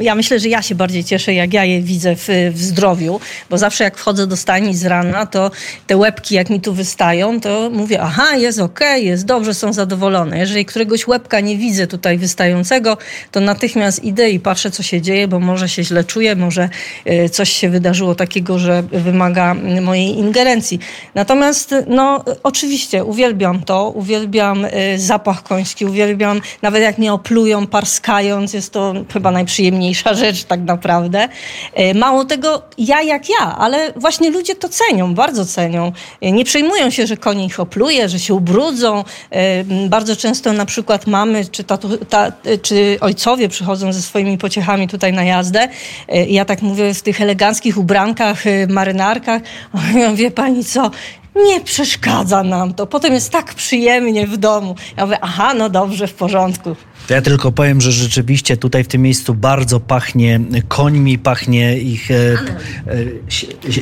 [0.00, 3.58] ja myślę, że ja się bardziej cieszę, jak ja je widzę w, w zdrowiu, bo
[3.58, 5.50] zawsze jak jak wchodzę do stajni z rana, to
[5.86, 9.72] te łebki jak mi tu wystają, to mówię, aha, jest okej, okay, jest dobrze, są
[9.72, 10.38] zadowolone.
[10.38, 12.96] Jeżeli któregoś łebka nie widzę tutaj wystającego,
[13.30, 16.68] to natychmiast idę i patrzę, co się dzieje, bo może się źle czuję, może
[17.04, 20.78] e, coś się wydarzyło takiego, że wymaga mojej ingerencji.
[21.14, 28.54] Natomiast, no, oczywiście uwielbiam to, uwielbiam e, zapach koński, uwielbiam, nawet jak mnie oplują, parskając,
[28.54, 31.28] jest to chyba najprzyjemniejsza rzecz tak naprawdę.
[31.74, 35.92] E, mało tego, ja jak ja, ale właśnie ludzie to cenią, bardzo cenią.
[36.22, 39.04] Nie przejmują się, że konie ich opluje, że się ubrudzą.
[39.30, 44.88] E, bardzo często na przykład mamy czy, tatu, ta, czy ojcowie przychodzą ze swoimi pociechami
[44.88, 45.68] tutaj na jazdę.
[46.08, 49.42] E, ja tak mówię w tych eleganckich ubrankach, e, marynarkach.
[49.94, 50.90] Ja wie pani co,
[51.36, 52.86] nie przeszkadza nam to.
[52.86, 54.74] Potem jest tak przyjemnie w domu.
[54.96, 56.76] Ja mówię, aha, no dobrze, w porządku.
[57.06, 62.10] To ja tylko powiem, że rzeczywiście tutaj w tym miejscu bardzo pachnie końmi, pachnie ich
[62.10, 62.14] e,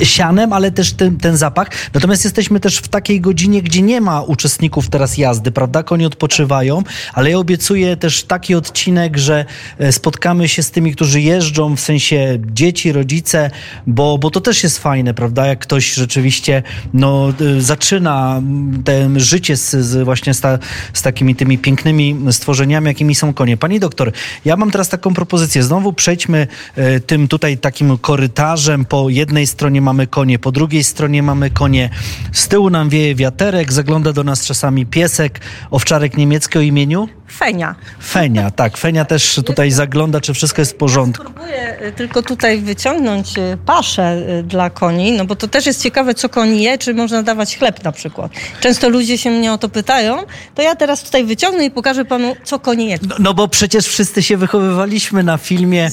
[0.01, 1.69] e, sianem, ale też ten, ten zapach.
[1.95, 5.83] Natomiast jesteśmy też w takiej godzinie, gdzie nie ma uczestników teraz jazdy, prawda?
[5.83, 6.83] Konie odpoczywają,
[7.13, 9.45] ale ja obiecuję też taki odcinek, że
[9.79, 13.51] e, spotkamy się z tymi, którzy jeżdżą, w sensie dzieci, rodzice,
[13.87, 15.47] bo, bo to też jest fajne, prawda?
[15.47, 16.63] Jak ktoś rzeczywiście
[16.95, 18.43] no, e, zaczyna
[18.85, 20.59] te życie z, z właśnie z, ta,
[20.93, 23.57] z takimi tymi pięknymi stworzeniami, jakimi są konie.
[23.57, 24.13] Pani doktor,
[24.45, 25.63] ja mam teraz taką propozycję.
[25.63, 26.47] Znowu przejdźmy
[26.77, 28.85] e, tym tutaj takim korytarzem.
[28.85, 31.91] Po jednej stronie mamy konie, po drugiej stronie mamy konie.
[32.33, 37.09] Z tyłu nam wieje wiaterek, zagląda do nas czasami piesek, owczarek niemiecki o imieniu?
[37.39, 37.75] Fenia.
[38.03, 38.77] Fenia, tak.
[38.77, 41.25] Fenia też tutaj zagląda, czy wszystko jest w porządku.
[41.25, 45.83] Ja spróbuję e, tylko tutaj wyciągnąć e, paszę dla koni, no bo to też jest
[45.83, 48.33] ciekawe, co koni je, czy można dawać chleb na przykład.
[48.61, 50.17] Często ludzie się mnie o to pytają,
[50.55, 52.99] to ja teraz tutaj wyciągnę i pokażę panu, co konie je.
[53.09, 55.91] No, no bo przecież wszyscy się wychowywaliśmy na filmie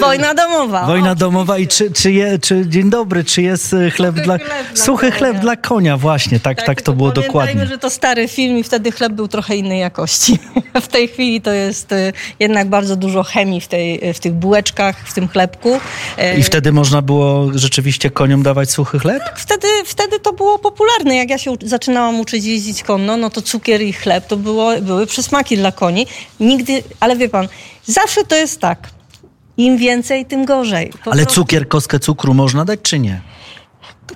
[0.00, 0.86] Wojna domowa.
[0.86, 4.38] Wojna domowa i czy, czy, je, czy dzień dobry, czy jest e, chleb suchy dla
[4.38, 7.66] chleb suchy dla chleb dla konia właśnie, tak, tak, tak to było dokładnie.
[7.66, 10.38] że to stary film i wtedy chleb był trochę innej jakości.
[10.82, 15.08] W tej chwili to jest e, jednak bardzo dużo chemii w, tej, w tych bułeczkach,
[15.08, 15.80] w tym chlebku.
[16.18, 19.24] E, I wtedy można było rzeczywiście koniom dawać suchy chleb?
[19.24, 21.16] Tak, wtedy, wtedy to było popularne.
[21.16, 25.06] Jak ja się zaczynałam uczyć jeździć konno, no to cukier i chleb to było, były
[25.06, 26.06] przysmaki dla koni.
[26.40, 27.48] Nigdy, ale wie pan,
[27.86, 28.88] zawsze to jest tak
[29.66, 30.92] im więcej, tym gorzej.
[31.04, 33.20] Po Ale cukier, kostkę cukru można dać, czy nie?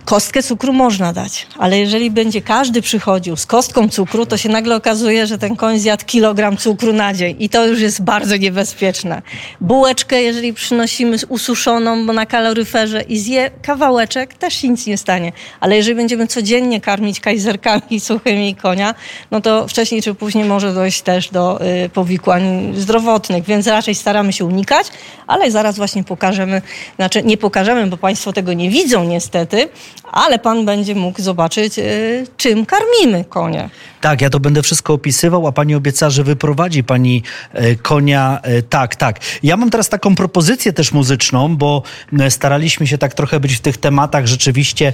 [0.07, 4.77] Kostkę cukru można dać, ale jeżeli będzie każdy przychodził z kostką cukru, to się nagle
[4.77, 9.23] okazuje, że ten koń zjadł kilogram cukru na dzień i to już jest bardzo niebezpieczne.
[9.61, 15.33] Bułeczkę, jeżeli przynosimy ususzoną, na kaloryferze i zje kawałeczek, też się nic nie stanie.
[15.61, 18.95] Ale jeżeli będziemy codziennie karmić kajzerkami suchymi konia,
[19.31, 24.33] no to wcześniej czy później może dojść też do y, powikłań zdrowotnych, więc raczej staramy
[24.33, 24.87] się unikać,
[25.27, 26.63] ale zaraz właśnie pokażemy,
[26.97, 29.69] znaczy nie pokażemy, bo Państwo tego nie widzą niestety,
[30.13, 33.71] ale pan będzie mógł zobaczyć, y, czym karmimy konie.
[34.07, 38.41] Tak, ja to będę wszystko opisywał, a pani obiecała, że wyprowadzi pani e, konia.
[38.43, 39.19] E, tak, tak.
[39.43, 41.83] Ja mam teraz taką propozycję też muzyczną, bo
[42.19, 44.93] e, staraliśmy się tak trochę być w tych tematach rzeczywiście,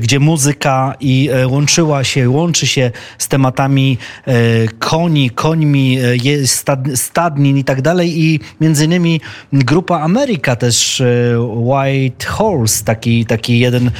[0.00, 3.98] gdzie muzyka i łączyła się, łączy się z tematami
[4.78, 5.98] koni, końmi,
[6.94, 8.20] stadnin i tak dalej.
[8.20, 9.20] I między innymi
[9.52, 11.02] grupa Ameryka też
[11.54, 13.90] White Horse, taki, taki jeden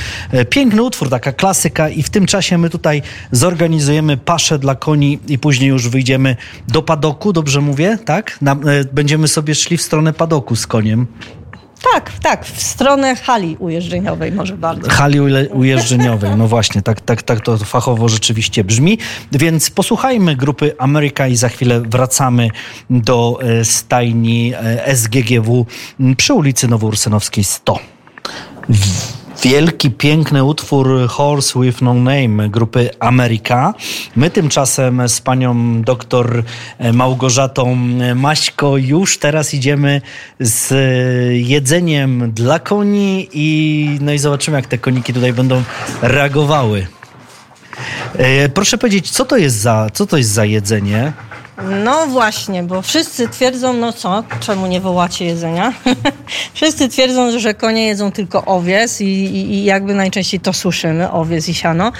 [0.50, 5.38] piękny utwór, taka klasyka i w tym czasie my tutaj zorganizujemy paszę dla koni i
[5.38, 6.36] później już wyjdziemy
[6.68, 8.38] do padoku, dobrze mówię, tak?
[8.40, 8.56] Na, e,
[8.92, 11.06] będziemy sobie szli w stronę padoku z koniem.
[11.94, 14.90] Tak, tak, w stronę hali ujeżdżeniowej może bardzo.
[14.90, 15.20] Hali
[15.52, 18.98] ujeżdżeniowej, no właśnie, tak, tak, tak to fachowo rzeczywiście brzmi.
[19.32, 22.48] Więc posłuchajmy grupy Ameryka i za chwilę wracamy
[22.90, 25.66] do e, stajni e, SGGW
[26.16, 27.78] przy ulicy Nowoursenowskiej 100
[29.42, 33.74] wielki, piękny utwór Horse with No Name grupy Ameryka.
[34.16, 36.42] My tymczasem z panią doktor
[36.92, 37.76] Małgorzatą
[38.14, 40.00] Maśko już teraz idziemy
[40.40, 40.74] z
[41.48, 45.62] jedzeniem dla koni i no i zobaczymy, jak te koniki tutaj będą
[46.02, 46.86] reagowały.
[48.18, 51.12] E, proszę powiedzieć, co to jest za, co to jest za jedzenie?
[51.64, 55.72] No właśnie, bo wszyscy twierdzą, no co, czemu nie wołacie jedzenia?
[56.54, 61.48] wszyscy twierdzą, że konie jedzą tylko owiec i, i, i, jakby najczęściej to słyszymy, owiec
[61.48, 61.92] i siano.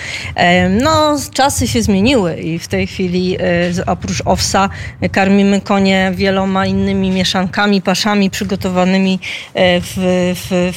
[0.70, 3.40] No, czasy się zmieniły i w tej chwili e,
[3.86, 4.68] oprócz owsa
[5.12, 9.18] karmimy konie wieloma innymi mieszankami, paszami przygotowanymi
[9.54, 9.92] e, w,
[10.34, 10.70] w,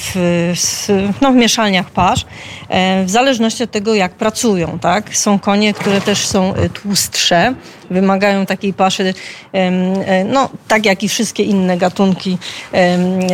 [0.55, 0.87] w,
[1.21, 2.25] no, w mieszalniach pasz,
[2.69, 4.79] e, w zależności od tego, jak pracują.
[4.79, 5.17] Tak?
[5.17, 7.53] Są konie, które też są tłustsze,
[7.93, 9.13] wymagają takiej paszy,
[9.53, 12.37] e, no tak jak i wszystkie inne gatunki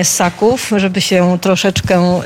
[0.03, 2.21] ssaków, żeby się troszeczkę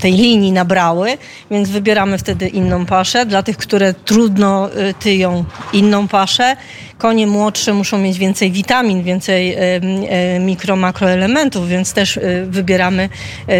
[0.00, 1.18] tej linii nabrały,
[1.50, 3.26] więc wybieramy wtedy inną paszę.
[3.26, 6.56] Dla tych, które trudno e, tyją inną paszę,
[7.02, 13.08] konie młodsze muszą mieć więcej witamin, więcej e, mikro, makroelementów, więc też wybieramy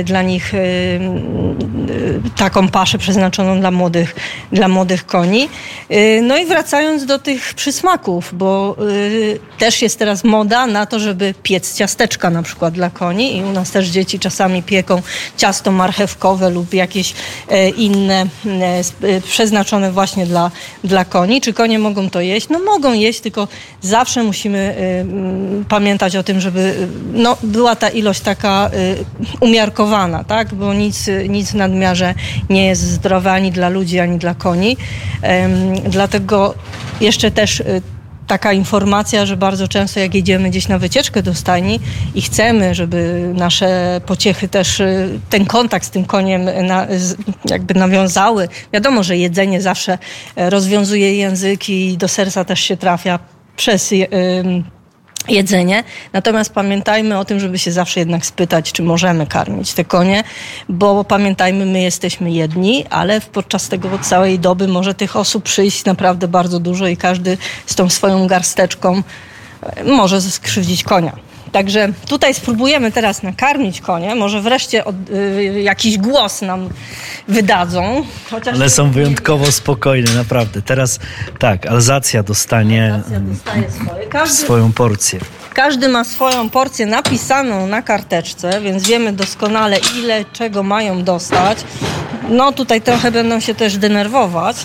[0.05, 0.53] dla nich
[2.37, 4.15] taką paszę przeznaczoną dla młodych,
[4.53, 5.49] dla młodych koni.
[6.23, 8.77] No i wracając do tych przysmaków, smaków, bo
[9.59, 13.53] też jest teraz moda na to, żeby piec ciasteczka na przykład dla koni i u
[13.53, 15.03] nas też dzieci czasami pieką
[15.37, 17.15] ciasto marchewkowe lub jakieś
[17.49, 20.51] e, inne e, e, przeznaczone właśnie dla,
[20.85, 21.41] dla koni.
[21.41, 22.49] Czy konie mogą to jeść?
[22.49, 23.49] No mogą jeść, tylko
[23.81, 24.75] zawsze musimy
[25.63, 29.05] y, pamiętać o tym, żeby no, była ta ilość taka y,
[29.41, 30.55] umiarkowana, tak?
[30.55, 32.15] bo nic, nic w nadmiarze
[32.51, 34.77] nie jest zdrowe ani dla ludzi, ani dla koni.
[35.85, 36.55] Dlatego
[37.01, 37.63] jeszcze też
[38.27, 41.81] taka informacja, że bardzo często jak jedziemy gdzieś na wycieczkę do stajni
[42.15, 46.87] i chcemy, żeby nasze pociechy też y, ten kontakt z tym koniem na,
[47.45, 48.49] jakby nawiązały.
[48.73, 49.99] Wiadomo, że jedzenie zawsze
[50.37, 53.19] e, rozwiązuje język i do serca też się trafia
[53.57, 53.93] przez
[55.29, 55.85] jedzenie.
[56.13, 60.25] Natomiast pamiętajmy o tym, żeby się zawsze jednak spytać, czy możemy karmić te konie,
[60.69, 66.29] bo pamiętajmy, my jesteśmy jedni, ale podczas tego całej doby może tych osób przyjść naprawdę
[66.29, 69.03] bardzo dużo i każdy z tą swoją garsteczką
[69.63, 71.32] e, może skrzywdzić konia.
[71.53, 74.15] Także tutaj spróbujemy teraz nakarmić konie.
[74.15, 76.69] Może wreszcie od, y, jakiś głos nam
[77.29, 78.05] wydadzą.
[78.31, 80.63] Chociaż Ale są wyjątkowo spokojne, naprawdę.
[80.63, 80.99] Teraz
[81.39, 84.07] tak, Alzacja dostanie, Alzacja dostaje swoje.
[84.07, 85.21] Każdy, swoją porcję.
[85.55, 91.59] Każdy ma swoją porcję napisaną na karteczce, więc wiemy doskonale ile czego mają dostać.
[92.29, 94.57] No tutaj trochę będą się też denerwować.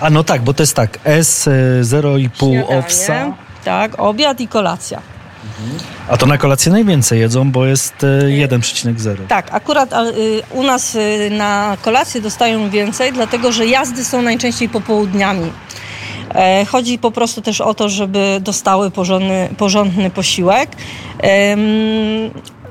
[0.00, 1.48] A no tak, bo to jest tak, S
[1.82, 3.34] 0,5 owsa.
[3.64, 5.14] Tak, obiad i kolacja.
[6.08, 7.94] A to na kolację najwięcej jedzą, bo jest
[8.28, 9.10] 1,0.
[9.10, 14.22] E, tak, akurat y, u nas y, na kolację dostają więcej, dlatego że jazdy są
[14.22, 15.52] najczęściej popołudniami.
[16.34, 20.70] E, chodzi po prostu też o to, żeby dostały porządny, porządny posiłek.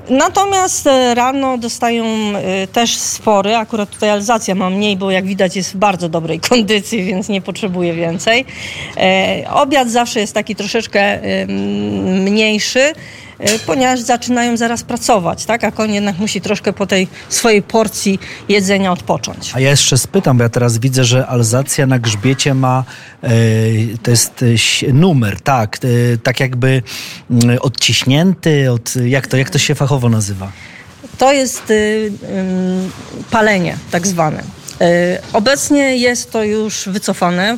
[0.08, 5.56] Natomiast e, rano dostają e, też spory, akurat tutaj Alzacja ma mniej, bo jak widać
[5.56, 8.44] jest w bardzo dobrej kondycji, więc nie potrzebuje więcej.
[8.96, 11.20] E, obiad zawsze jest taki troszeczkę
[12.20, 12.92] mniejszy,
[13.66, 15.64] ponieważ zaczynają zaraz pracować, tak?
[15.64, 18.18] a koń jednak musi troszkę po tej swojej porcji
[18.48, 19.52] jedzenia odpocząć.
[19.54, 22.84] A ja jeszcze spytam, bo ja teraz widzę, że Alzacja na grzbiecie ma,
[24.02, 24.44] to jest
[24.92, 25.78] numer, tak,
[26.22, 26.82] tak jakby
[27.30, 30.52] mm, odciśnięty, od, jak, to, jak to się fachowo nazywa?
[31.18, 32.12] To jest y,
[33.30, 34.42] palenie tak zwane.
[35.32, 37.56] Obecnie jest to już wycofane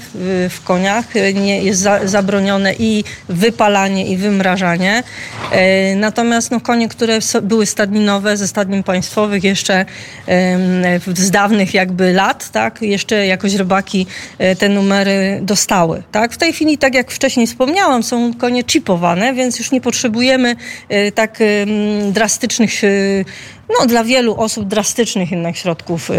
[0.51, 5.03] w, koniach, nie, jest za, zabronione i wypalanie i wymrażanie.
[5.97, 9.85] Natomiast no, konie, które były stadninowe ze stadnin państwowych jeszcze
[11.15, 14.07] z dawnych jakby lat, tak, jeszcze jakoś rybaki
[14.59, 16.03] te numery dostały.
[16.13, 16.33] Tak?
[16.33, 20.57] W tej chwili, tak jak wcześniej wspomniałam, są konie chipowane, więc już nie potrzebujemy
[21.15, 21.39] tak
[22.13, 22.71] drastycznych
[23.69, 26.09] no, dla wielu osób drastycznych jednak środków.
[26.09, 26.17] Yy,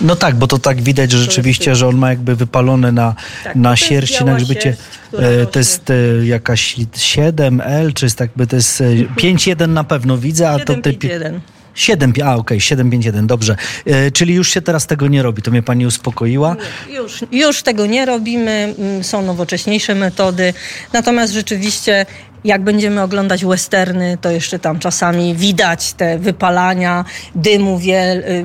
[0.00, 3.56] no tak, bo to tak widać że rzeczywiście, że on ma jakby wypalone na, tak,
[3.56, 4.76] na sierści, na grzbiecie.
[5.12, 5.94] E, to jest e,
[6.26, 10.82] jakaś 7L, czy jest jakby to jest 5.1 e, na pewno widzę, a 7, to
[10.82, 11.08] ty...
[11.08, 11.40] 1.
[11.74, 13.56] 7, a okej, okay, 751, dobrze.
[13.86, 16.56] E, czyli już się teraz tego nie robi, to mnie pani uspokoiła?
[16.88, 20.54] Nie, już, już tego nie robimy, są nowocześniejsze metody,
[20.92, 22.06] natomiast rzeczywiście
[22.44, 28.44] jak będziemy oglądać westerny, to jeszcze tam czasami widać te wypalania, dymu wie, y,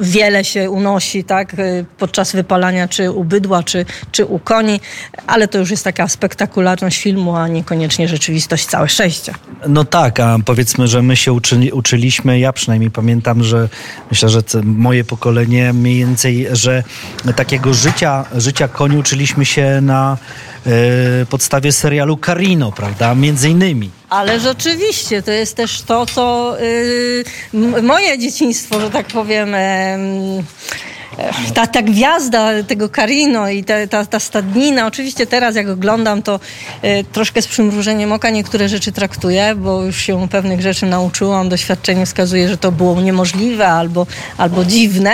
[0.00, 4.80] wiele się unosi tak, y, podczas wypalania czy u bydła, czy, czy u koni,
[5.26, 9.34] ale to już jest taka spektakularność filmu, a niekoniecznie rzeczywistość, całe szczęście.
[9.68, 13.68] No tak, a powiedzmy, że my się uczy, uczyliśmy, ja przynajmniej pamiętam, że
[14.10, 16.82] myślę, że moje pokolenie mniej więcej, że
[17.36, 20.18] takiego życia, życia koni uczyliśmy się na
[21.30, 23.14] podstawie serialu Carino, prawda?
[23.14, 23.90] Między innymi.
[24.08, 26.56] Ale rzeczywiście, to jest też to, co
[27.52, 29.54] yy, moje dzieciństwo, że tak powiem...
[31.54, 36.40] Ta, ta gwiazda tego Carino i ta, ta, ta stadnina, oczywiście teraz jak oglądam, to
[36.84, 41.48] y, troszkę z przymrużeniem oka niektóre rzeczy traktuję, bo już się pewnych rzeczy nauczyłam.
[41.48, 44.06] Doświadczenie wskazuje, że to było niemożliwe albo,
[44.38, 45.12] albo dziwne.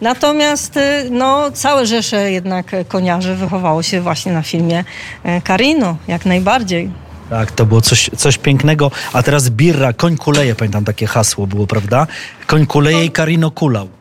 [0.00, 0.80] Natomiast y,
[1.10, 4.84] no, całe rzesze jednak koniarzy wychowało się właśnie na filmie
[5.26, 6.90] y, Carino, jak najbardziej.
[7.30, 8.90] Tak, to było coś, coś pięknego.
[9.12, 12.06] A teraz birra, koń kuleje, pamiętam takie hasło było, prawda?
[12.46, 13.99] Koń kuleje i Carino kulał.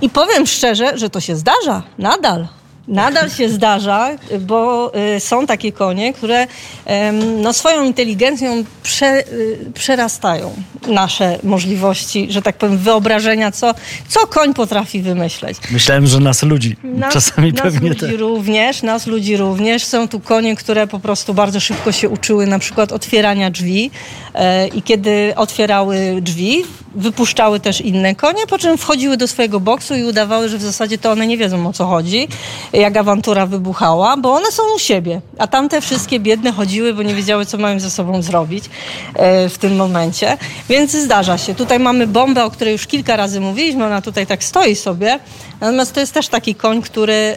[0.00, 2.46] I powiem szczerze, że to się zdarza nadal.
[2.88, 4.10] Nadal się zdarza,
[4.40, 6.46] bo y, są takie konie, które
[7.42, 10.52] no, swoją inteligencją prze, y, przerastają
[10.86, 13.74] nasze możliwości, że tak powiem, wyobrażenia, co,
[14.08, 15.58] co koń potrafi wymyśleć.
[15.70, 16.76] Myślałem, że nas ludzi.
[16.84, 18.16] Nas, Czasami nas pewnie ludzi te...
[18.16, 19.84] również, nas ludzi również.
[19.84, 23.90] Są tu konie, które po prostu bardzo szybko się uczyły na przykład otwierania drzwi
[24.34, 26.64] e, i kiedy otwierały drzwi,
[26.94, 30.98] wypuszczały też inne konie, po czym wchodziły do swojego boksu i udawały, że w zasadzie
[30.98, 32.28] to one nie wiedzą o co chodzi,
[32.74, 37.14] jak awantura wybuchała, bo one są u siebie, a tamte wszystkie biedne chodziły, bo nie
[37.14, 38.64] wiedziały, co mają ze sobą zrobić
[39.14, 40.36] e, w tym momencie.
[40.68, 41.54] Więc zdarza się.
[41.54, 45.18] Tutaj mamy bombę, o której już kilka razy mówiliśmy, ona tutaj tak stoi sobie,
[45.60, 47.36] natomiast to jest też taki koń, który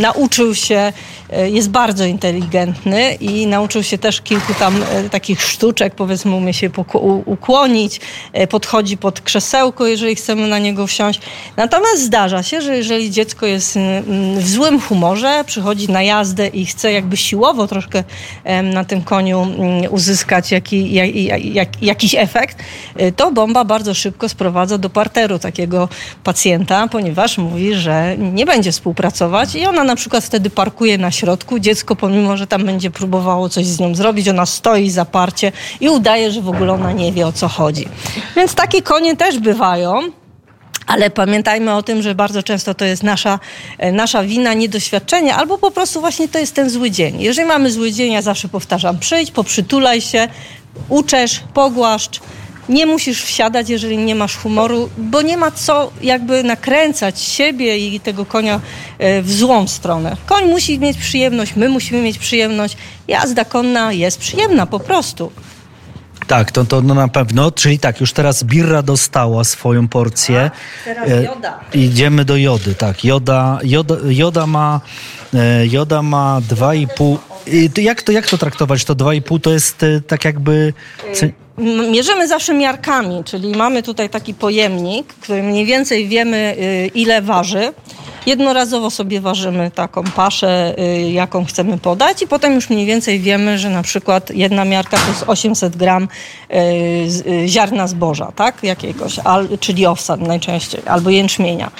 [0.00, 0.92] nauczył się,
[1.30, 6.54] e, jest bardzo inteligentny i nauczył się też kilku tam e, takich sztuczek, powiedzmy umie
[6.54, 6.70] się
[7.26, 8.00] ukłonić,
[8.50, 11.20] podchodzi pod krzesełko, jeżeli chcemy na niego wsiąść.
[11.56, 16.66] Natomiast zdarza się, że jeżeli dziecko jest mm, w złym humorze, przychodzi na jazdę i
[16.66, 18.04] chce jakby siłowo troszkę
[18.62, 22.58] na tym koniu mm, uzyskać jaki, jak, jak, jakiś efekt,
[22.96, 25.88] e, to bomba bardzo szybko sprowadza do parteru takiego
[26.24, 31.58] pacjenta, ponieważ mówi, że nie będzie współpracować i ona na przykład wtedy parkuje na środku.
[31.58, 36.30] Dziecko, pomimo, że tam będzie próbowało coś z nią zrobić, ona stoi zaparcie i udaje,
[36.30, 37.88] że w ogóle ona nie wie o co chodzi.
[38.36, 40.19] Więc takie konie też bywają.
[40.90, 43.38] Ale pamiętajmy o tym, że bardzo często to jest nasza,
[43.78, 47.20] e, nasza wina, niedoświadczenie, albo po prostu właśnie to jest ten zły dzień.
[47.20, 50.28] Jeżeli mamy zły dzień, ja zawsze powtarzam, przyjdź, poprzytulaj się,
[50.88, 52.20] uczesz, pogłaszcz.
[52.68, 58.00] Nie musisz wsiadać, jeżeli nie masz humoru, bo nie ma co jakby nakręcać siebie i
[58.00, 58.60] tego konia
[58.98, 60.16] e, w złą stronę.
[60.26, 62.76] Koń musi mieć przyjemność, my musimy mieć przyjemność.
[63.08, 65.32] Jazda konna jest przyjemna po prostu.
[66.30, 67.50] Tak, to, to no na pewno.
[67.50, 70.50] Czyli tak, już teraz Birra dostała swoją porcję.
[70.50, 71.60] A, teraz e, joda.
[71.74, 73.04] E, idziemy do jody, tak.
[73.04, 74.80] Joda, joda, joda ma
[75.34, 77.18] e, joda ma 2,5.
[77.82, 78.84] Jak to, jak to traktować?
[78.84, 80.72] To 2,5 to jest e, tak jakby.
[81.90, 86.56] Mierzymy zawsze miarkami, czyli mamy tutaj taki pojemnik, który mniej więcej wiemy,
[86.94, 87.72] ile waży.
[88.26, 93.58] Jednorazowo sobie ważymy taką paszę, y, jaką chcemy podać i potem już mniej więcej wiemy,
[93.58, 96.08] że na przykład jedna miarka to jest 800 gram
[96.50, 96.56] y,
[97.30, 98.62] y, ziarna zboża, tak?
[98.62, 99.16] Jakiegoś,
[99.60, 101.70] czyli owsa najczęściej, albo jęczmienia,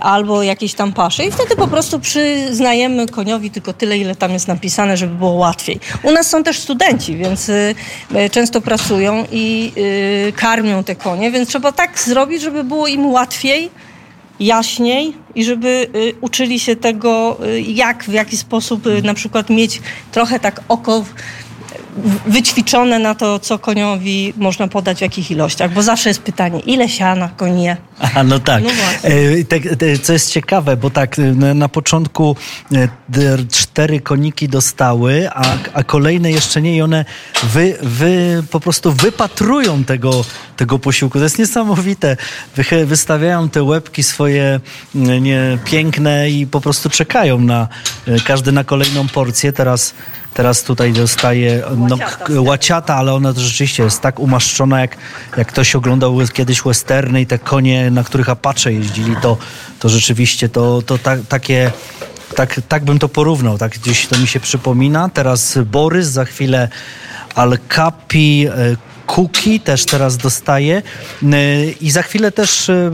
[0.00, 4.48] albo jakiejś tam paszy i wtedy po prostu przyznajemy koniowi tylko tyle, ile tam jest
[4.48, 5.80] napisane, żeby było łatwiej.
[6.02, 7.50] U nas są też studenci, więc
[8.30, 8.60] często
[9.32, 9.72] i
[10.36, 13.70] karmią te konie, więc trzeba tak zrobić, żeby było im łatwiej,
[14.40, 19.50] jaśniej i żeby y, uczyli się tego, y, jak, w jaki sposób y, na przykład
[19.50, 19.80] mieć
[20.12, 21.04] trochę tak oko
[22.26, 26.88] wyćwiczone na to, co koniowi można podać w jakich ilościach, bo zawsze jest pytanie, ile
[26.88, 27.76] siana koń je?
[28.14, 28.64] A, no tak.
[28.64, 28.70] No
[29.78, 31.16] te, co jest ciekawe, bo tak
[31.54, 32.36] na początku
[33.50, 37.04] cztery koniki dostały, a, a kolejne jeszcze nie i one
[37.42, 40.24] wy, wy, po prostu wypatrują tego,
[40.56, 41.18] tego posiłku.
[41.18, 42.16] To jest niesamowite.
[42.56, 44.60] Wy, wystawiają te łebki swoje
[44.94, 47.68] nie, piękne i po prostu czekają na
[48.24, 49.52] każdy na kolejną porcję.
[49.52, 49.94] Teraz
[50.36, 51.96] Teraz tutaj dostaje no,
[52.42, 54.96] łaciata, ale ona to rzeczywiście jest tak umaszczona, jak,
[55.36, 59.36] jak ktoś oglądał kiedyś westerny i te konie, na których Apache jeździli, to,
[59.80, 61.72] to rzeczywiście to, to ta, takie
[62.34, 65.08] tak, tak bym to porównał, tak gdzieś to mi się przypomina.
[65.08, 66.68] Teraz Borys, za chwilę
[67.34, 68.76] Alkapi, e,
[69.06, 70.82] Kuki też teraz dostaje.
[71.22, 72.90] Y, I za chwilę też y,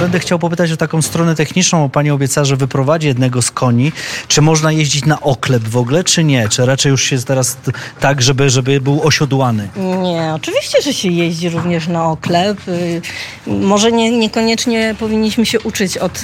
[0.00, 1.88] będę chciał popytać o taką stronę techniczną.
[1.88, 3.92] Pani obiecała, że wyprowadzi jednego z koni.
[4.28, 6.48] Czy można jeździć na oklep w ogóle, czy nie?
[6.48, 7.56] Czy raczej już jest teraz
[8.00, 9.68] tak, żeby, żeby był osiodłany?
[10.02, 12.68] Nie, oczywiście, że się jeździ również na oklep.
[12.68, 13.02] Y,
[13.46, 16.22] może nie, niekoniecznie powinniśmy się uczyć od,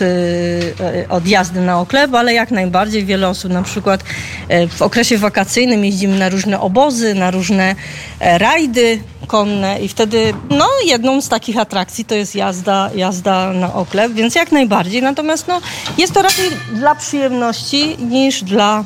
[1.08, 4.04] od jazdy na oklep, ale jak najbardziej wiele osób na przykład
[4.68, 7.74] w okresie wakacyjnym jeździmy na różne obozy, na różne
[8.20, 13.74] e, rajdy konne i wtedy no, jedną z takich atrakcji to jest jazda, jazda na
[13.74, 15.02] oklep, więc jak najbardziej.
[15.02, 15.60] Natomiast no,
[15.98, 18.84] jest to raczej dla przyjemności niż dla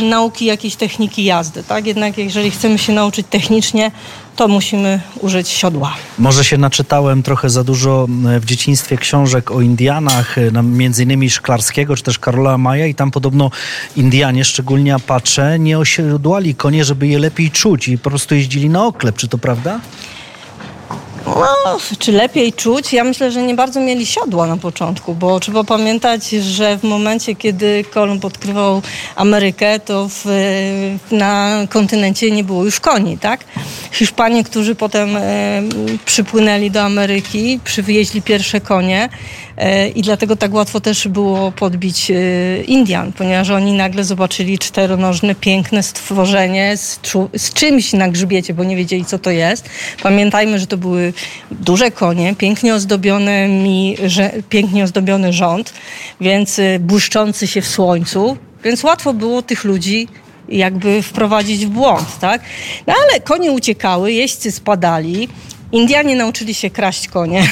[0.00, 1.62] nauki jakiejś techniki jazdy.
[1.62, 1.86] Tak?
[1.86, 3.90] Jednak jeżeli chcemy się nauczyć technicznie,
[4.36, 5.94] to musimy użyć siodła.
[6.18, 8.06] Może się naczytałem trochę za dużo
[8.40, 13.10] w dzieciństwie książek o Indianach, e, między innymi Szklarskiego czy też Karola Maja i tam
[13.10, 13.50] podobno
[13.96, 18.86] Indianie, szczególnie Apache, nie osiodłali konie, żeby je lepiej czuć i po prostu jeździli na
[18.86, 19.16] oklep.
[19.16, 19.80] Czy to prawda?
[21.36, 22.92] No, czy lepiej czuć?
[22.92, 27.34] Ja myślę, że nie bardzo mieli siodła na początku, bo trzeba pamiętać, że w momencie,
[27.34, 28.82] kiedy Kolumb odkrywał
[29.16, 30.24] Amerykę, to w,
[31.10, 33.44] na kontynencie nie było już koni, tak?
[33.92, 35.22] Hiszpanie, którzy potem e,
[36.04, 39.08] przypłynęli do Ameryki, przywieźli pierwsze konie,
[39.60, 42.14] E, i dlatego tak łatwo też było podbić e,
[42.62, 47.00] Indian, ponieważ oni nagle zobaczyli czteronożne, piękne stworzenie z,
[47.36, 49.68] z czymś na grzbiecie, bo nie wiedzieli, co to jest.
[50.02, 51.12] Pamiętajmy, że to były
[51.50, 55.72] duże konie, pięknie ozdobione, mi, że, pięknie ozdobiony rząd,
[56.20, 60.08] więc e, błyszczący się w słońcu, więc łatwo było tych ludzi
[60.48, 62.42] jakby wprowadzić w błąd, tak?
[62.86, 65.28] No ale konie uciekały, jeźdźcy spadali,
[65.72, 67.48] Indianie nauczyli się kraść konie.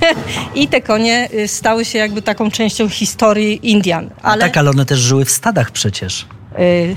[0.54, 4.10] I te konie y, stały się jakby taką częścią historii Indian.
[4.22, 4.40] Ale...
[4.44, 6.26] tak, ale one też żyły w stadach przecież.
[6.58, 6.94] Y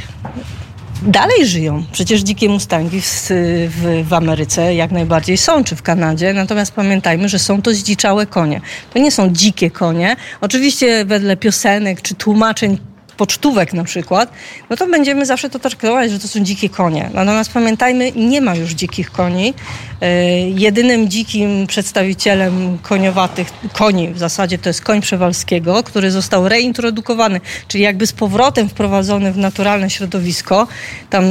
[1.02, 1.84] dalej żyją.
[1.92, 3.28] Przecież dzikie mustangi w,
[3.70, 6.34] w, w, Ameryce jak najbardziej są, czy w Kanadzie.
[6.34, 8.62] Natomiast pamiętajmy, że są to zdziczałe konie.
[8.94, 10.16] To nie są dzikie konie.
[10.42, 12.78] Oczywiście wedle piosenek czy tłumaczeń
[13.18, 14.32] pocztówek na przykład,
[14.70, 17.10] no to będziemy zawsze to traktować, że to są dzikie konie.
[17.14, 19.54] Natomiast pamiętajmy, nie ma już dzikich koni.
[20.02, 27.42] E, jedynym dzikim przedstawicielem koniowatych koni w zasadzie to jest koń Przewalskiego, który został reintrodukowany,
[27.68, 30.68] czyli jakby z powrotem wprowadzony w naturalne środowisko.
[31.10, 31.24] Tam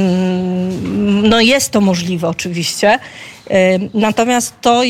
[1.29, 2.99] no jest to możliwe oczywiście.
[3.93, 4.81] Natomiast to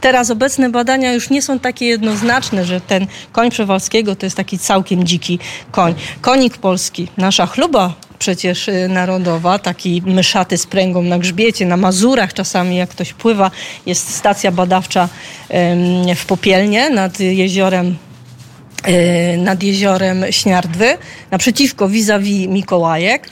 [0.00, 4.58] teraz obecne badania już nie są takie jednoznaczne, że ten koń Przewalskiego to jest taki
[4.58, 5.38] całkiem dziki
[5.70, 5.94] koń.
[6.20, 12.34] Konik polski, nasza chluba przecież y, narodowa, taki myszaty z pręgą na grzbiecie, na Mazurach
[12.34, 13.50] czasami jak ktoś pływa,
[13.86, 15.08] jest stacja badawcza
[16.16, 17.96] w Popielnie nad jeziorem
[19.38, 20.98] nad jeziorem Śniardwy,
[21.30, 23.28] naprzeciwko vis-a-vis Mikołajek.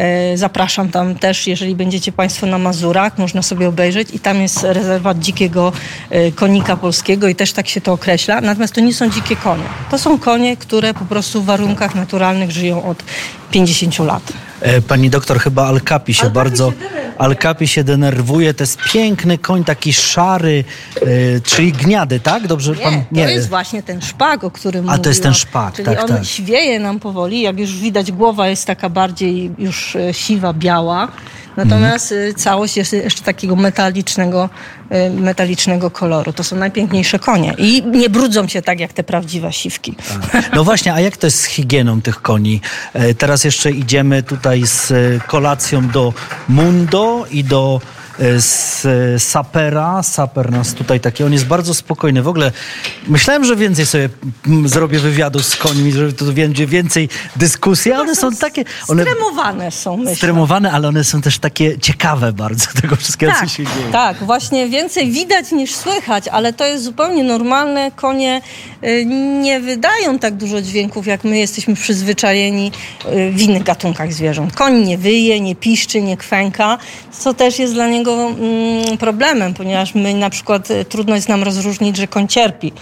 [0.00, 4.62] E, zapraszam tam też, jeżeli będziecie Państwo na Mazurach, można sobie obejrzeć i tam jest
[4.62, 5.72] rezerwat dzikiego
[6.10, 8.40] e, konika polskiego i też tak się to określa.
[8.40, 9.64] Natomiast to nie są dzikie konie.
[9.90, 13.04] To są konie, które po prostu w warunkach naturalnych żyją od
[13.50, 14.32] 50 lat.
[14.60, 16.72] E, pani doktor, chyba Alkapi się bardzo...
[17.18, 18.54] Alkapi się denerwuje.
[18.54, 20.64] To jest piękny koń, taki szary,
[21.06, 22.46] yy, czyli gniady, tak?
[22.46, 23.04] Dobrze nie, pan...
[23.12, 26.00] Nie, to jest właśnie ten szpak, o którym A to jest ten szpak, czyli tak,
[26.00, 26.24] on tak.
[26.24, 27.40] świeje nam powoli.
[27.40, 31.08] Jak już widać, głowa jest taka bardziej już e, siwa, biała.
[31.56, 32.34] Natomiast mhm.
[32.34, 34.48] całość jest jeszcze takiego metalicznego,
[34.92, 36.32] y, metalicznego koloru.
[36.32, 37.54] To są najpiękniejsze konie.
[37.58, 39.96] I nie brudzą się tak jak te prawdziwe siwki.
[40.32, 40.50] Tak.
[40.54, 42.60] No właśnie, a jak to jest z higieną tych koni?
[42.92, 44.92] E, teraz jeszcze idziemy tutaj z
[45.26, 46.12] kolacją do
[46.48, 47.80] Mundo i do
[48.38, 48.82] z
[49.22, 50.02] Sapera.
[50.02, 52.22] Saper nas tutaj taki, on jest bardzo spokojny.
[52.22, 52.52] W ogóle
[53.08, 54.08] myślałem, że więcej sobie
[54.64, 58.64] zrobię wywiadu z końmi, że to będzie więcej dyskusji, ale one są takie...
[58.88, 60.16] One, stremowane są, myślę.
[60.16, 63.92] Stremowane, ale one są też takie ciekawe bardzo tego wszystkiego, tak, co się dzieje.
[63.92, 67.90] Tak, właśnie więcej widać niż słychać, ale to jest zupełnie normalne.
[67.96, 68.42] Konie
[68.84, 69.04] y,
[69.40, 72.72] nie wydają tak dużo dźwięków, jak my jesteśmy przyzwyczajeni
[73.06, 74.52] y, w innych gatunkach zwierząt.
[74.54, 76.78] Koń nie wyje, nie piszczy, nie kwęka,
[77.10, 81.42] co też jest dla niego mm, problemem, ponieważ my na przykład y, trudno jest nam
[81.42, 82.72] rozróżnić, że koń cierpi.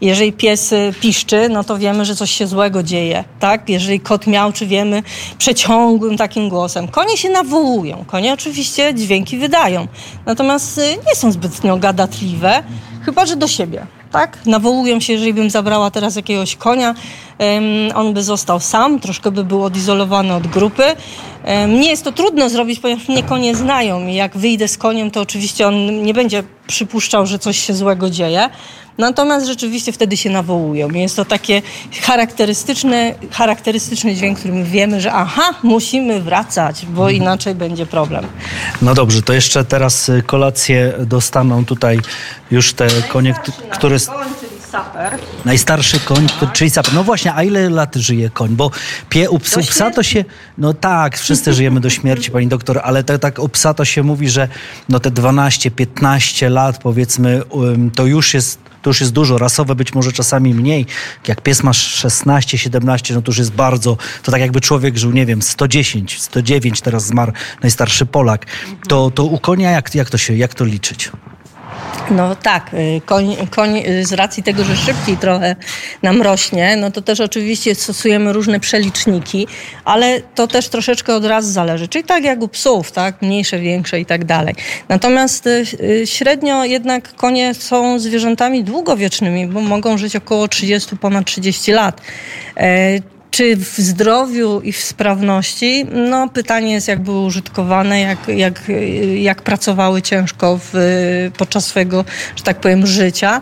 [0.00, 3.68] Jeżeli pies y, piszczy, no to wiemy, że coś się złego dzieje, tak?
[3.68, 5.02] Jeżeli kot miał, czy wiemy
[5.38, 6.88] przeciągłym takim głosem.
[6.88, 9.86] Konie się nawołują, konie oczywiście dźwięki wydają,
[10.26, 12.62] natomiast y, nie są zbytnio gadatliwe,
[13.04, 14.38] chyba że do siebie tak?
[14.46, 16.94] Nawołują się, jeżeli bym zabrała teraz jakiegoś konia,
[17.94, 20.82] on by został sam, troszkę by był odizolowany od grupy.
[21.68, 25.20] Mnie jest to trudno zrobić, ponieważ mnie konie znają i jak wyjdę z koniem, to
[25.20, 28.50] oczywiście on nie będzie przypuszczał, że coś się złego dzieje.
[28.98, 30.90] Natomiast rzeczywiście wtedy się nawołują.
[30.90, 31.62] Jest to takie
[32.02, 37.16] charakterystyczne, charakterystyczny dźwięk, którym wiemy, że aha, musimy wracać, bo mhm.
[37.16, 38.26] inaczej będzie problem.
[38.82, 41.98] No dobrze, to jeszcze teraz y, kolację dostaną tutaj
[42.50, 43.34] już te konie,
[43.70, 43.96] które...
[44.72, 45.18] Saper.
[45.44, 46.94] Najstarszy koń, czyli saper.
[46.94, 48.48] No właśnie, a ile lat żyje koń?
[48.56, 48.70] Bo
[49.08, 50.24] pie, u, psa, u psa to się...
[50.58, 54.02] No tak, wszyscy żyjemy do śmierci, pani doktor, ale tak, tak u psa to się
[54.02, 54.48] mówi, że
[54.88, 57.42] no te 12-15 lat powiedzmy,
[57.94, 59.38] to już jest to już jest dużo.
[59.38, 60.86] Rasowe być może czasami mniej.
[61.28, 65.10] Jak pies ma 16, 17, no to już jest bardzo, to tak jakby człowiek żył,
[65.10, 68.46] nie wiem, 110, 109, teraz zmarł najstarszy Polak.
[68.88, 71.10] To, to u konia jak, jak to się, jak to liczyć?
[72.10, 75.56] No tak, y, koń, koń y, z racji tego, że szybciej trochę
[76.02, 79.46] nam rośnie, no to też oczywiście stosujemy różne przeliczniki,
[79.84, 81.88] ale to też troszeczkę od razu zależy.
[81.88, 84.54] Czyli tak jak u psów, tak, mniejsze, większe i tak dalej.
[84.88, 85.66] Natomiast y,
[86.04, 92.00] średnio jednak konie są zwierzętami długowiecznymi, bo mogą żyć około 30, ponad 30 lat.
[93.38, 95.86] Czy w zdrowiu i w sprawności?
[95.92, 98.62] No, pytanie jest, jak były użytkowane, jak, jak,
[99.14, 100.72] jak pracowały ciężko w,
[101.36, 102.04] podczas swojego,
[102.36, 103.40] że tak powiem, życia.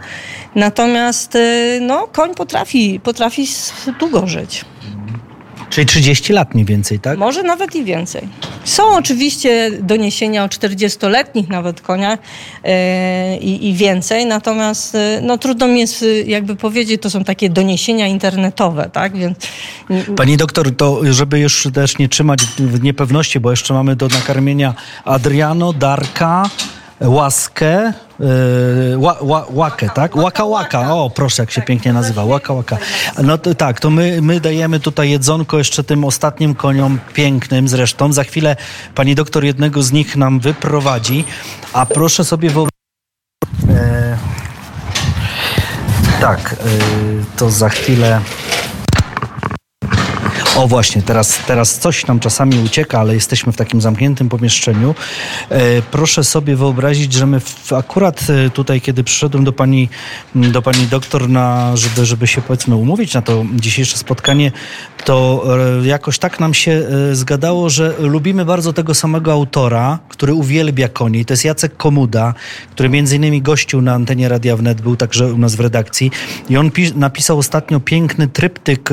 [0.55, 1.39] Natomiast
[1.81, 3.47] no, koń potrafi, potrafi
[3.99, 4.65] długo żyć.
[5.71, 7.19] Czyli 30 lat mniej więcej, tak?
[7.19, 8.29] Może nawet i więcej.
[8.65, 12.19] Są oczywiście doniesienia o 40-letnich nawet koniach
[12.65, 17.51] yy, i, więcej, natomiast yy, no, trudno mi jest yy, jakby powiedzieć, to są takie
[17.51, 19.17] doniesienia internetowe, tak?
[19.17, 19.39] Więc...
[20.17, 24.75] Pani doktor, to żeby już też nie trzymać w niepewności, bo jeszcze mamy do nakarmienia
[25.05, 26.51] Adriano, Darka,
[27.01, 27.93] Łaskę,
[29.21, 30.17] ła, łakę, tak?
[30.17, 32.77] Łaka Łaka, o proszę jak się pięknie nazywa, Łaka Łaka.
[33.23, 38.13] No to, tak, to my, my dajemy tutaj jedzonko jeszcze tym ostatnim koniom, pięknym zresztą.
[38.13, 38.57] Za chwilę
[38.95, 41.25] pani doktor jednego z nich nam wyprowadzi,
[41.73, 42.77] a proszę sobie wyobrazić...
[43.69, 44.19] E,
[46.21, 48.21] tak, e, to za chwilę...
[50.57, 54.95] O właśnie, teraz, teraz coś nam czasami ucieka, ale jesteśmy w takim zamkniętym pomieszczeniu.
[55.49, 59.89] E, proszę sobie wyobrazić, że my w, akurat e, tutaj, kiedy przyszedłem do pani,
[60.35, 64.53] do pani doktor, na, żeby, żeby się powiedzmy umówić na to dzisiejsze spotkanie,
[65.05, 65.45] to
[65.83, 71.25] e, jakoś tak nam się zgadało, że lubimy bardzo tego samego autora, który uwielbia koni.
[71.25, 72.35] To jest Jacek Komuda,
[72.71, 76.11] który między innymi gościł na antenie Radia Wnet, był także u nas w redakcji
[76.51, 78.91] i on napisał ostatnio piękny tryptyk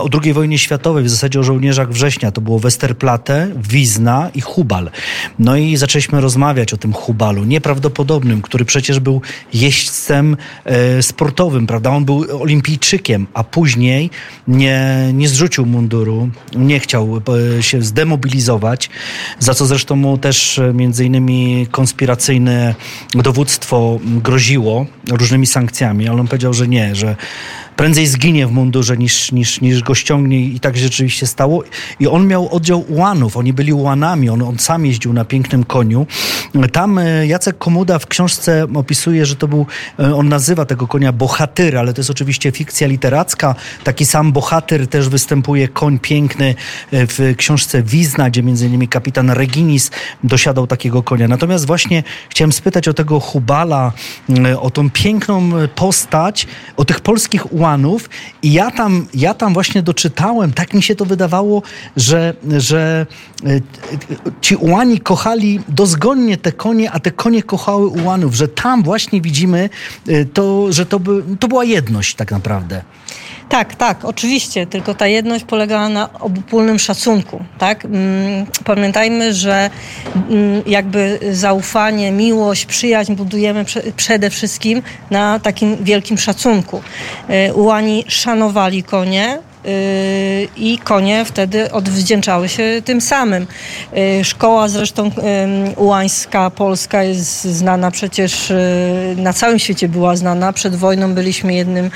[0.00, 2.32] o II wojnie wojnie światowej, w zasadzie o żołnierzach września.
[2.32, 4.90] To było Westerplatte, Wizna i Hubal.
[5.38, 9.20] No i zaczęliśmy rozmawiać o tym Hubalu, nieprawdopodobnym, który przecież był
[9.54, 11.90] jeźdźcem e, sportowym, prawda?
[11.90, 14.10] On był olimpijczykiem, a później
[14.48, 17.22] nie, nie zrzucił munduru, nie chciał
[17.58, 18.90] e, się zdemobilizować,
[19.38, 22.74] za co zresztą mu też e, między innymi konspiracyjne
[23.14, 27.16] dowództwo groziło różnymi sankcjami, ale on powiedział, że nie, że
[27.76, 31.62] prędzej zginie w mundurze niż, niż, niż go ściągnie i tak rzeczywiście stało.
[32.00, 36.06] I on miał oddział ułanów, oni byli ułanami, on, on sam jeździł na pięknym koniu.
[36.72, 39.66] Tam e, Jacek Komuda w książce opisuje, że to był,
[39.98, 43.54] e, on nazywa tego konia bohatyr, ale to jest oczywiście fikcja literacka.
[43.84, 46.54] Taki sam bohatyr też występuje koń piękny
[46.92, 49.90] e, w książce Wizna, gdzie między innymi kapitan Reginis
[50.24, 51.28] dosiadał takiego konia.
[51.28, 53.92] Natomiast właśnie chciałem spytać o tego Hubala,
[54.60, 56.46] o tą piękną postać,
[56.76, 58.10] o tych polskich ułanów, kapłanów
[58.42, 61.62] i ja tam, ja tam właśnie doczytałem, tak mi się to wydawało,
[61.96, 63.06] że, że
[63.46, 63.60] e,
[64.40, 69.70] ci ułani kochali dozgonnie te konie, a te konie kochały ułanów, że tam właśnie widzimy
[70.08, 72.82] e, to, że to, by, to była jedność tak naprawdę.
[73.48, 77.84] Tak, tak, oczywiście, tylko ta jedność polegała na obopólnym szacunku, tak?
[77.84, 79.70] Mm, pamiętajmy, że
[80.30, 83.64] mm, jakby zaufanie, miłość, przyjaźń budujemy
[83.96, 86.82] przede wszystkim na takim wielkim szacunku.
[87.56, 93.46] Ułani szanowali konie, Y, i konie wtedy odwdzięczały się tym samym.
[94.20, 95.10] Y, szkoła zresztą
[95.76, 100.52] ułańska, polska jest znana przecież, y, na całym świecie była znana.
[100.52, 101.90] Przed wojną byliśmy jednym,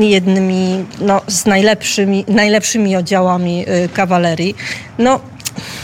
[0.00, 4.54] jednymi no, z najlepszymi, najlepszymi oddziałami kawalerii.
[4.98, 5.20] No,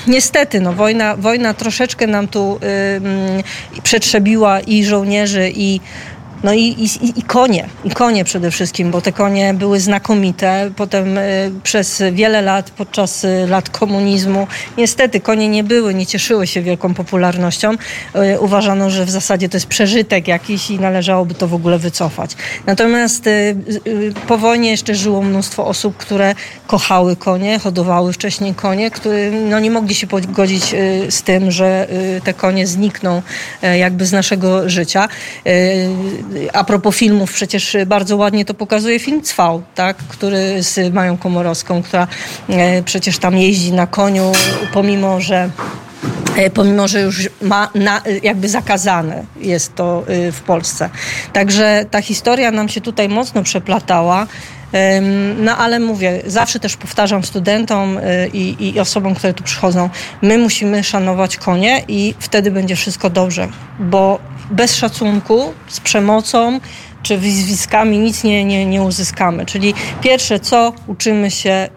[0.06, 2.58] niestety, no, wojna, wojna troszeczkę nam tu
[3.78, 5.80] y, przetrzebiła i żołnierzy, i
[6.44, 10.70] no i, i, i, konie, i konie przede wszystkim, bo te konie były znakomite.
[10.76, 16.46] Potem y, przez wiele lat, podczas y, lat komunizmu, niestety konie nie były, nie cieszyły
[16.46, 17.72] się wielką popularnością.
[18.34, 22.30] Y, uważano, że w zasadzie to jest przeżytek jakiś i należałoby to w ogóle wycofać.
[22.66, 23.28] Natomiast
[24.28, 26.34] po wojnie jeszcze żyło mnóstwo osób, które
[26.66, 30.74] kochały konie, hodowały wcześniej konie, które no, nie mogli się pogodzić
[31.10, 31.88] z tym, że
[32.24, 33.22] te konie znikną
[33.78, 35.08] jakby z naszego życia
[36.52, 39.96] a propos filmów, przecież bardzo ładnie to pokazuje film Cwał, tak?
[39.96, 42.06] który z Mają Komorowską, która
[42.48, 44.32] e, przecież tam jeździ na koniu,
[44.72, 45.50] pomimo, że
[46.36, 50.90] e, pomimo że już ma na, jakby zakazane jest to e, w Polsce.
[51.32, 54.26] Także ta historia nam się tutaj mocno przeplatała.
[55.38, 57.98] No ale mówię, zawsze też powtarzam studentom
[58.32, 59.90] i, i, osobom, które tu przychodzą,
[60.22, 63.48] my musimy szanować konie i wtedy będzie wszystko dobrze,
[63.78, 64.18] bo
[64.50, 66.60] bez szacunku, z przemocą
[67.02, 69.46] czy wyzwiskami nic nie, nie, nie uzyskamy.
[69.46, 71.68] Czyli pierwsze co, uczymy się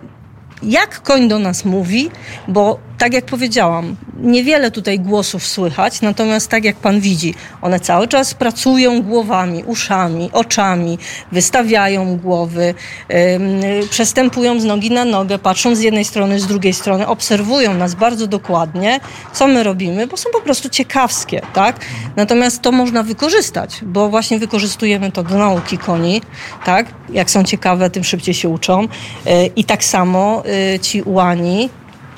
[0.63, 2.11] jak koń do nas mówi,
[2.47, 8.07] bo tak jak powiedziałam, niewiele tutaj głosów słychać, natomiast tak jak pan widzi, one cały
[8.07, 10.97] czas pracują głowami, uszami, oczami,
[11.31, 12.73] wystawiają głowy,
[13.09, 17.95] yy, przestępują z nogi na nogę, patrzą z jednej strony, z drugiej strony, obserwują nas
[17.95, 18.99] bardzo dokładnie,
[19.33, 21.79] co my robimy, bo są po prostu ciekawskie, tak?
[22.15, 26.21] Natomiast to można wykorzystać, bo właśnie wykorzystujemy to do nauki koni,
[26.65, 26.85] tak?
[27.09, 28.81] Jak są ciekawe, tym szybciej się uczą.
[28.81, 31.69] Yy, I tak samo yy, ci ułani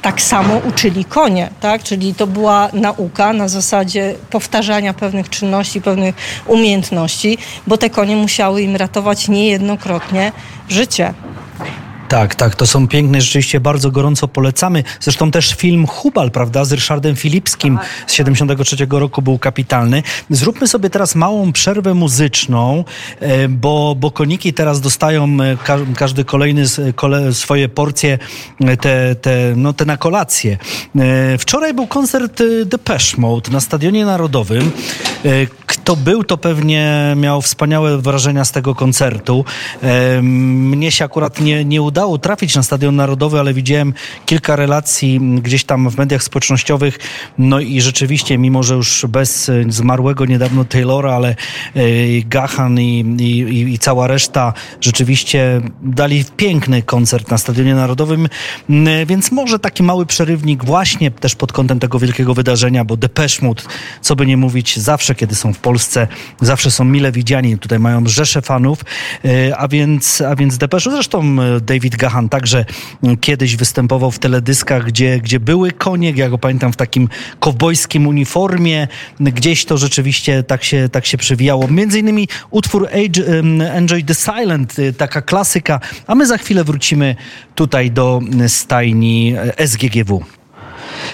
[0.03, 1.83] tak samo uczyli konie, tak?
[1.83, 7.37] Czyli to była nauka na zasadzie powtarzania pewnych czynności, pewnych umiejętności,
[7.67, 10.31] bo te konie musiały im ratować niejednokrotnie
[10.69, 11.13] życie.
[12.09, 14.83] Tak, tak, to są piękne, rzeczywiście bardzo gorąco polecamy.
[14.99, 20.03] Zresztą też film Hubal, prawda, z Ryszardem Filipskim z 73 roku był kapitalny.
[20.29, 22.83] Zróbmy sobie teraz małą przerwę muzyczną,
[23.19, 25.57] e, bo, bo koniki teraz dostają e,
[25.95, 26.63] każdy kolejny
[26.95, 28.19] kole, swoje porcje,
[28.59, 30.57] e, te, te, no, te na kolację.
[31.39, 34.71] Wczoraj był koncert Depeche Mode na Stadionie Narodowym.
[35.73, 39.45] Kto był, to pewnie miał wspaniałe wrażenia z tego koncertu.
[40.21, 43.93] Mnie się akurat nie, nie udało trafić na Stadion Narodowy, ale widziałem
[44.25, 46.99] kilka relacji gdzieś tam w mediach społecznościowych.
[47.37, 51.83] No i rzeczywiście, mimo że już bez zmarłego niedawno Taylora, ale e,
[52.25, 58.27] Gahan i, i, i cała reszta rzeczywiście dali piękny koncert na Stadionie Narodowym,
[59.05, 63.63] więc może taki mały przerywnik właśnie też pod kątem tego wielkiego wydarzenia, bo Depeche Mode,
[64.01, 66.07] co by nie mówić, zawsze kiedy są w Polsce,
[66.41, 67.57] zawsze są mile widziani.
[67.57, 68.79] Tutaj mają rzesze fanów,
[69.25, 72.65] e, a więc, a więc Depeche, zresztą e, David Gahan także
[73.21, 77.09] kiedyś występował w teledyskach, gdzie, gdzie były konie, ja go pamiętam w takim
[77.39, 78.87] kowbojskim uniformie,
[79.19, 81.67] gdzieś to rzeczywiście tak się, tak się przewijało.
[81.67, 83.41] Między innymi utwór Age,
[83.73, 87.15] Enjoy the Silent, e, taka klasyka, a my za chwilę wrócimy
[87.55, 90.42] tutaj do stajni SGGW.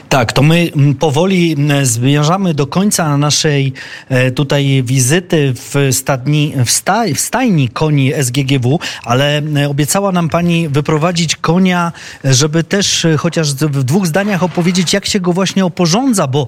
[0.10, 3.74] Tak, to my mm, powoli mm, zmierzamy do końca naszej
[4.10, 10.30] e, tutaj wizyty w, stadni, w, staj, w stajni koni SGGW, ale e, obiecała nam
[10.30, 11.92] pani wyprowadzić konia,
[12.24, 16.48] żeby też e, chociaż w dwóch zdaniach opowiedzieć, jak się go właśnie oporządza, bo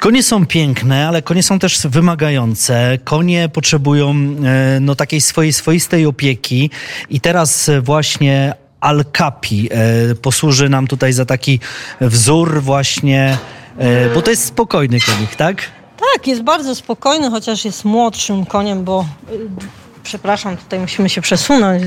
[0.00, 2.98] Konie są piękne, ale konie są też wymagające.
[3.04, 4.14] Konie potrzebują
[4.80, 6.70] no, takiej swojej swoistej opieki
[7.10, 11.60] i teraz właśnie Alkapi e, posłuży nam tutaj za taki
[12.00, 13.38] wzór właśnie,
[13.78, 15.56] e, bo to jest spokojny konik, tak?
[16.14, 19.32] Tak, jest bardzo spokojny, chociaż jest młodszym koniem, bo e,
[20.02, 21.82] przepraszam, tutaj musimy się przesunąć.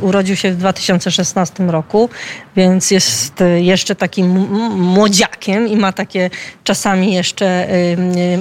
[0.00, 2.08] Urodził się w 2016 roku,
[2.56, 4.26] więc jest jeszcze takim
[4.76, 6.30] młodziakiem i ma takie
[6.64, 7.68] czasami jeszcze,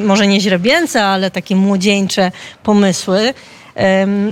[0.06, 2.32] może nie źrebięce, ale takie młodzieńcze
[2.64, 3.34] pomysły.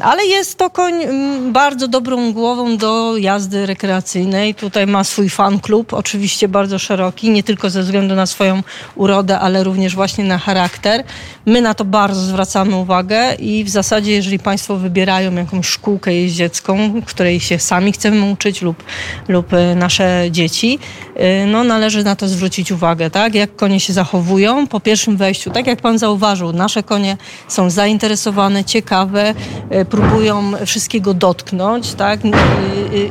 [0.01, 4.55] Ale jest to koń mm, bardzo dobrą głową do jazdy rekreacyjnej.
[4.55, 8.63] Tutaj ma swój fan klub, oczywiście bardzo szeroki, nie tylko ze względu na swoją
[8.95, 11.03] urodę, ale również właśnie na charakter.
[11.45, 17.01] My na to bardzo zwracamy uwagę i w zasadzie, jeżeli Państwo wybierają jakąś szkółkę jeździecką,
[17.05, 18.83] której się sami chcemy uczyć lub,
[19.27, 20.79] lub e, nasze dzieci,
[21.15, 23.35] e, no należy na to zwrócić uwagę, tak?
[23.35, 25.51] Jak konie się zachowują po pierwszym wejściu.
[25.51, 27.17] Tak jak Pan zauważył, nasze konie
[27.47, 29.28] są zainteresowane, ciekawe,
[29.69, 32.19] E, próbują wszystkiego dotknąć, tak?
[32.25, 32.29] E,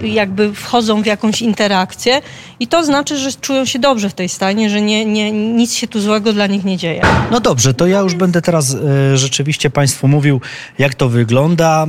[0.03, 2.21] e, jakby wchodzą w jakąś interakcję
[2.61, 5.89] i to znaczy, że czują się dobrze w tej stanie, że nie, nie, nic się
[5.89, 7.03] tu złego dla nich nie dzieje.
[7.31, 8.77] No dobrze, to ja już będę teraz
[9.15, 10.41] rzeczywiście Państwu mówił,
[10.79, 11.87] jak to wygląda.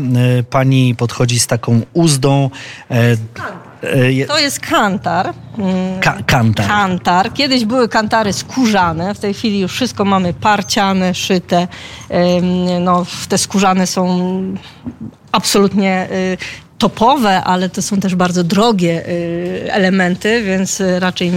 [0.50, 2.50] Pani podchodzi z taką uzdą.
[3.82, 5.34] E, to jest kantar.
[5.58, 6.68] Mm, Ka kantar.
[6.68, 7.34] Kantar.
[7.34, 11.68] Kiedyś były kantary skórzane, w tej chwili już wszystko mamy parciane, szyte.
[12.80, 14.20] No, te skórzane są
[15.32, 16.38] absolutnie y,
[16.80, 21.32] topowe, ale to są też bardzo drogie y, elementy, więc raczej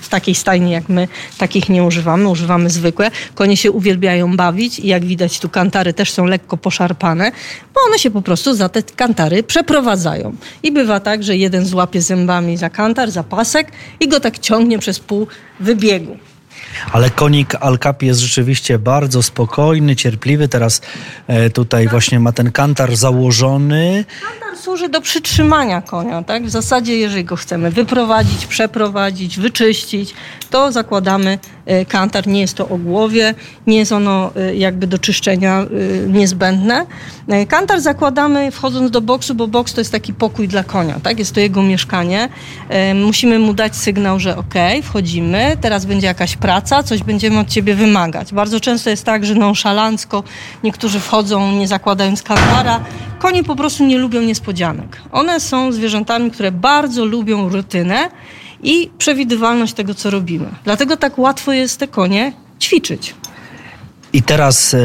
[0.00, 3.10] w takiej stajni jak my takich nie używamy, używamy zwykłe.
[3.34, 7.32] Konie się uwielbiają bawić i jak widać tu kantary też są lekko poszarpane,
[7.74, 10.36] bo one się po prostu za te kantary przeprowadzają.
[10.62, 14.78] I bywa tak, że jeden złapie zębami za kantar, za pasek i go tak ciągnie
[14.78, 15.26] przez pół
[15.60, 16.16] wybiegu.
[16.92, 20.48] Ale konik Alkapi jest rzeczywiście bardzo spokojny, cierpliwy.
[20.48, 20.80] Teraz
[21.26, 24.04] e, tutaj właśnie ma ten kantar założony.
[24.60, 26.44] Służy do przytrzymania konia, tak?
[26.44, 30.14] W zasadzie, jeżeli go chcemy wyprowadzić, przeprowadzić, wyczyścić,
[30.50, 32.26] to zakładamy e, kantar.
[32.26, 33.34] Nie jest to o głowie,
[33.66, 35.66] nie jest ono e, jakby do czyszczenia
[36.08, 36.86] niezbędne.
[37.48, 41.18] Kantar zakładamy wchodząc do boksu, bo boks to jest taki pokój dla konia, tak?
[41.18, 42.28] Jest to jego mieszkanie.
[42.94, 47.74] Musimy mu dać sygnał, że ok, wchodzimy, teraz będzie jakaś praca, coś będziemy od ciebie
[47.74, 48.32] wymagać.
[48.32, 50.22] Bardzo często jest tak, że nonszalancko
[50.64, 52.80] niektórzy wchodzą nie zakładając kantara.
[53.18, 55.02] Konie po prostu nie lubią niespodzianek.
[55.12, 58.10] One są zwierzętami, które bardzo lubią rutynę
[58.62, 60.46] i przewidywalność tego, co robimy.
[60.64, 63.14] Dlatego tak łatwo jest te konie ćwiczyć.
[64.12, 64.78] I teraz e,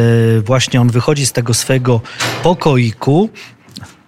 [0.46, 2.02] właśnie on wychodzi z tego swojego
[2.44, 3.30] pokoiku.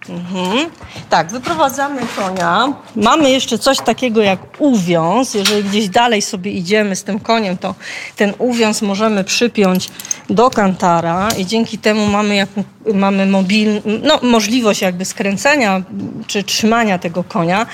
[0.10, 0.70] Mhm.
[1.10, 2.74] Tak, wyprowadzamy konia.
[2.96, 5.34] Mamy jeszcze coś takiego jak uwiąz.
[5.34, 7.76] Jeżeli gdzieś dalej sobie idziemy z tym koniem, to
[8.16, 9.90] ten uwiąz możemy przypiąć
[10.30, 12.50] do kantara i dzięki temu mamy, jak,
[12.94, 15.82] mamy mobil, no, możliwość jakby skręcenia
[16.28, 17.66] czy trzymania tego konia.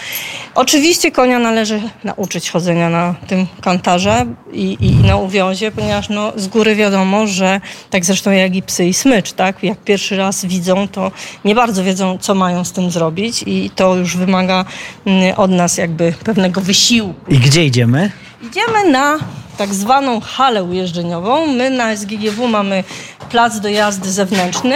[0.56, 6.48] Oczywiście konia należy nauczyć chodzenia na tym kantarze i, i na uwiązie, ponieważ no, z
[6.48, 9.64] góry wiadomo, że tak zresztą jak i psy i smycz, tak?
[9.64, 11.12] Jak pierwszy raz widzą, to
[11.46, 14.66] nie bardzo wiedzą, co mają z tym zrobić i to już wymaga
[15.06, 17.20] mm, od nas jakby pewnego wysiłku.
[17.28, 18.12] I gdzie idziemy?
[18.42, 19.18] Idziemy na
[19.58, 21.48] tak zwaną halę ujeżdżeniową.
[21.48, 22.84] My na SGGW mamy
[23.32, 24.76] plac do jazdy zewnętrzny.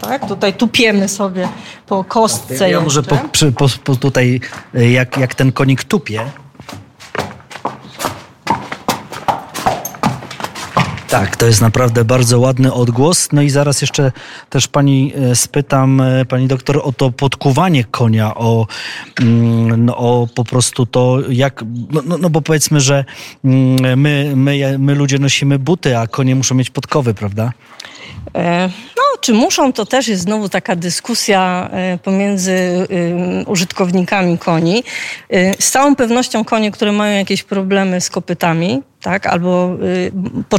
[0.00, 0.28] Tak?
[0.28, 1.48] Tutaj tupiemy sobie
[1.86, 2.70] po kostce.
[2.70, 3.16] Ja może po,
[3.56, 4.40] po, po tutaj,
[4.74, 6.20] jak, jak ten konik tupie,
[11.12, 13.28] Tak, to jest naprawdę bardzo ładny odgłos.
[13.32, 14.12] No i zaraz jeszcze
[14.50, 18.66] też pani e, spytam, e, pani doktor, o to podkuwanie konia, o,
[19.20, 23.04] mm, no, o po prostu to, jak, no, no, no bo powiedzmy, że
[23.44, 27.52] mm, my, my, my ludzie nosimy buty, a konie muszą mieć podkowy, prawda?
[28.34, 31.70] E, no, czy muszą, to też jest znowu taka dyskusja
[32.02, 32.86] pomiędzy
[33.46, 34.84] użytkownikami koni.
[35.60, 39.76] Z całą pewnością konie, które mają jakieś problemy z kopytami, tak, albo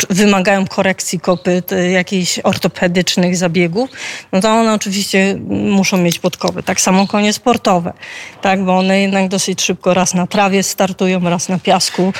[0.09, 3.89] wymagają korekcji kopyt, jakichś ortopedycznych zabiegów,
[4.31, 6.63] no to one oczywiście muszą mieć podkowy.
[6.63, 7.93] Tak samo konie sportowe,
[8.41, 12.13] tak, bo one jednak dosyć szybko raz na trawie startują, raz na piasku.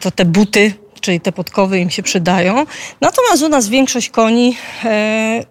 [0.00, 2.66] To te buty czyli te podkowy im się przydają.
[3.00, 5.44] Natomiast u nas większość koni e,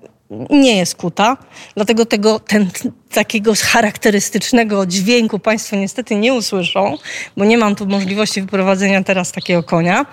[0.50, 1.38] nie jest kuta,
[1.76, 2.70] dlatego tego, ten,
[3.12, 6.98] takiego charakterystycznego dźwięku Państwo niestety nie usłyszą,
[7.38, 10.06] bo nie mam tu możliwości wyprowadzenia teraz takiego konia.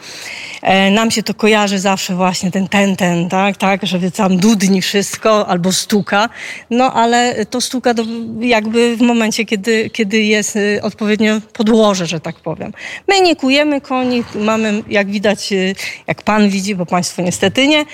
[0.63, 4.83] E, nam się to kojarzy zawsze właśnie ten ten, ten, tak, tak, żeby tam dudni
[4.83, 6.29] wszystko albo stuka,
[6.71, 8.03] no ale to stuka do,
[8.41, 12.73] jakby w momencie, kiedy, kiedy jest y, odpowiednio podłoże, że tak powiem.
[13.09, 15.75] My nie kujemy koni, mamy, jak widać, y,
[16.07, 17.87] jak Pan widzi, bo Państwo niestety nie, y,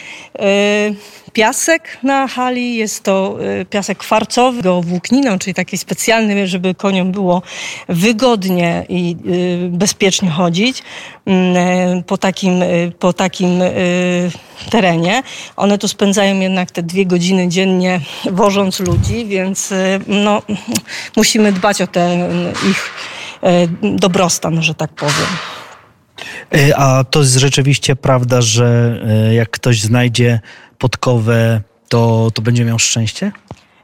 [1.32, 3.38] piasek na hali, jest to
[3.70, 7.42] piasek kwarcowy, włókniną, czyli taki specjalny, żeby koniom było
[7.88, 10.82] wygodnie i y, bezpiecznie chodzić
[11.26, 14.30] mm, e, po takim, y, po takim y,
[14.70, 15.22] terenie.
[15.56, 19.74] One tu spędzają jednak te dwie godziny dziennie wożąc ludzi, więc
[20.06, 20.42] no,
[21.16, 22.20] musimy dbać o ten
[22.70, 22.90] ich
[23.42, 25.26] e, dobrostan, że tak powiem.
[26.54, 29.00] E, a to jest rzeczywiście prawda, że
[29.32, 30.40] jak ktoś znajdzie
[30.82, 33.32] podkowę, to, to będzie miał szczęście?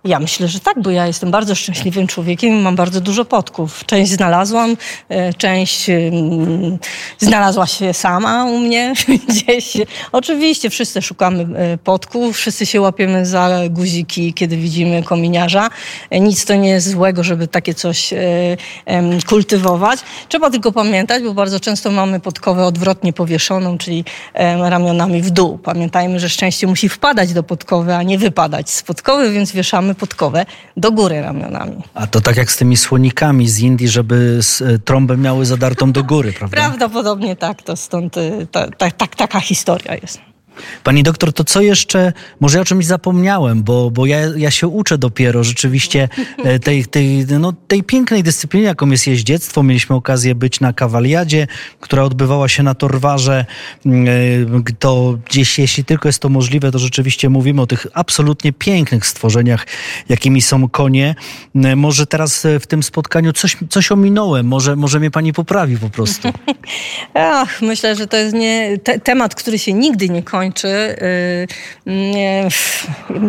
[0.09, 3.85] Ja myślę, że tak, bo ja jestem bardzo szczęśliwym człowiekiem i mam bardzo dużo podków.
[3.87, 4.77] Część znalazłam,
[5.09, 6.79] e, część mm,
[7.19, 8.93] znalazła się sama u mnie
[9.29, 9.77] gdzieś.
[10.13, 15.69] Oczywiście wszyscy szukamy e, podków, wszyscy się łapiemy za guziki, kiedy widzimy kominiarza.
[16.11, 18.15] E, nic to nie jest złego, żeby takie coś
[19.27, 20.01] kultywować.
[20.29, 24.05] Trzeba tylko pamiętać, bo bardzo często mamy podkowę odwrotnie powieszoną, czyli
[24.61, 25.59] ramionami w dół.
[25.59, 30.09] Pamiętajmy, że szczęście musi wpadać do podkowy, a nie wypadać z podkowy, więc wieszamy mamy
[30.09, 30.47] podkowę
[30.77, 31.83] do góry ramionami.
[31.95, 36.05] A to tak jak z tymi słonikami z Indii, żeby e, trąbę miały zadartą do
[36.05, 36.57] góry, prawda?
[36.57, 40.21] Prawdopodobnie tak, to stąd e, ta, ta, ta, taka historia jest.
[40.85, 44.69] Pani doktor, to co jeszcze, może ja o czymś zapomniałem, bo, bo ja, ja się
[44.69, 46.09] uczę dopiero rzeczywiście
[46.45, 49.63] e, tej, tej, no, tej pięknej dyscypliny, jaką jest jeździectwo.
[49.63, 51.47] Mieliśmy okazję być na kawaliadzie,
[51.81, 53.47] która odbywała się na Torwarze.
[53.87, 58.53] Mm, e, to gdzieś, jeśli tylko jest to możliwe, to rzeczywiście mówimy o tych absolutnie
[58.53, 59.67] pięknych stworzeniach,
[60.09, 61.15] jakimi są konie.
[61.55, 65.91] E, może teraz w tym spotkaniu coś, coś ominąłem, może, może mnie pani poprawi po
[65.91, 66.29] prostu.
[67.15, 70.48] Ach, myślę, że to jest nie, te, temat, który się nigdy nie kończy.
[70.57, 71.47] Y,
[71.87, 72.49] nie,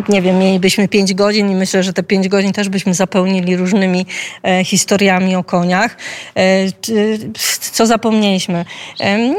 [0.08, 4.06] nie wiem, mielibyśmy pięć godzin i myślę, że te pięć godzin też byśmy zapełnili różnymi
[4.42, 5.96] e, historiami o koniach.
[6.36, 6.42] E,
[7.72, 8.64] co zapomnieliśmy?
[9.00, 9.34] E,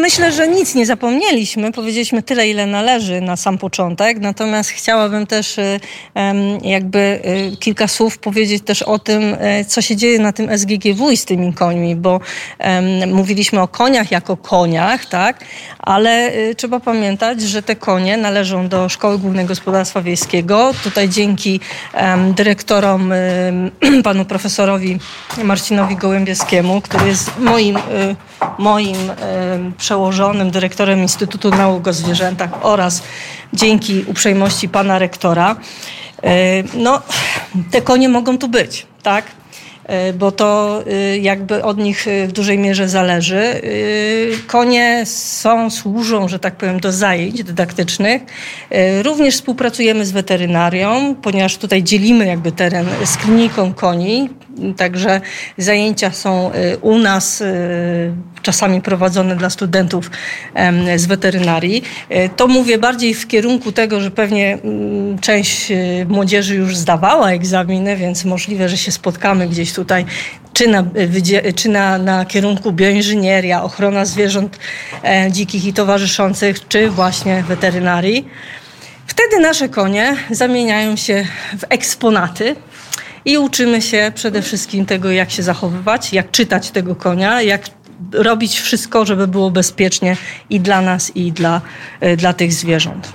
[0.00, 1.72] myślę, że nic nie zapomnieliśmy.
[1.72, 4.18] Powiedzieliśmy tyle, ile należy na sam początek.
[4.18, 5.56] Natomiast chciałabym też
[6.62, 7.20] jakby
[7.60, 11.52] kilka słów powiedzieć też o tym, co się dzieje na tym SGGW i z tymi
[11.52, 12.20] końmi, bo
[13.06, 15.44] mówiliśmy o koniach jako koniach, tak?
[15.78, 17.07] Ale trzeba pamiętać,
[17.46, 20.72] że te konie należą do Szkoły Głównego Gospodarstwa Wiejskiego.
[20.84, 21.60] Tutaj dzięki
[21.94, 23.12] um, dyrektorom,
[23.82, 24.98] um, panu profesorowi
[25.44, 28.16] Marcinowi Gołębieskiemu, który jest moim, um,
[28.58, 28.96] moim
[29.78, 33.02] przełożonym dyrektorem Instytutu Nauk o Zwierzętach oraz
[33.52, 35.56] dzięki uprzejmości pana rektora,
[36.74, 37.02] no,
[37.70, 39.24] te konie mogą tu być, tak?
[39.88, 43.60] E, bo to e, jakby od nich e, w dużej mierze zależy.
[44.46, 48.22] Konie są, służą, że tak powiem, do zajęć dydaktycznych.
[49.02, 54.30] Również współpracujemy z weterynarią, ponieważ tutaj dzielimy jakby teren z kliniką koni.
[54.76, 55.20] Także
[55.58, 56.50] zajęcia są
[56.80, 57.42] u nas
[58.42, 60.10] czasami prowadzone dla studentów
[60.96, 61.82] z weterynarii.
[62.36, 65.72] To mówię bardziej w kierunku tego, że pewnie mm, część
[66.08, 70.04] młodzieży już zdawała egzaminy, więc możliwe, że się spotkamy gdzieś tutaj
[70.52, 70.84] czy na,
[71.56, 74.58] czy na, na kierunku bioinżynieria, ochrona zwierząt
[75.02, 78.28] e, dzikich i towarzyszących, czy właśnie weterynarii.
[79.06, 81.24] Wtedy nasze konie zamieniają się
[81.58, 82.56] w eksponaty
[83.28, 87.62] i uczymy się przede wszystkim tego, jak się zachowywać, jak czytać tego konia, jak
[88.12, 90.16] robić wszystko, żeby było bezpiecznie
[90.50, 91.60] i dla nas, i dla,
[92.00, 93.12] e, dla tych zwierząt.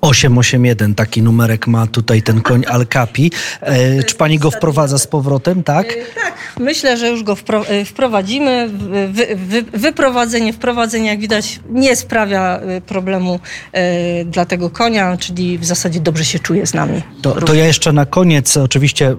[0.00, 3.30] 881, taki numerek ma tutaj ten koń Alkapi.
[3.60, 5.92] E, czy pani go wprowadza z powrotem, tak?
[5.92, 7.36] E, tak, myślę, że już go
[7.68, 8.68] e, wprowadzimy.
[9.08, 13.40] Wy, wy, wyprowadzenie, wprowadzenie, jak widać, nie sprawia e, problemu
[13.72, 17.02] e, dla tego konia, czyli w zasadzie dobrze się czuje z nami.
[17.22, 19.16] To, to ja jeszcze na koniec, oczywiście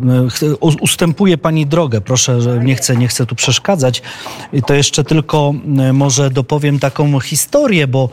[0.81, 4.01] ustępuję pani drogę, proszę, że nie chcę, nie chcę tu przeszkadzać.
[4.65, 5.53] To jeszcze tylko
[5.93, 8.09] może dopowiem taką historię, bo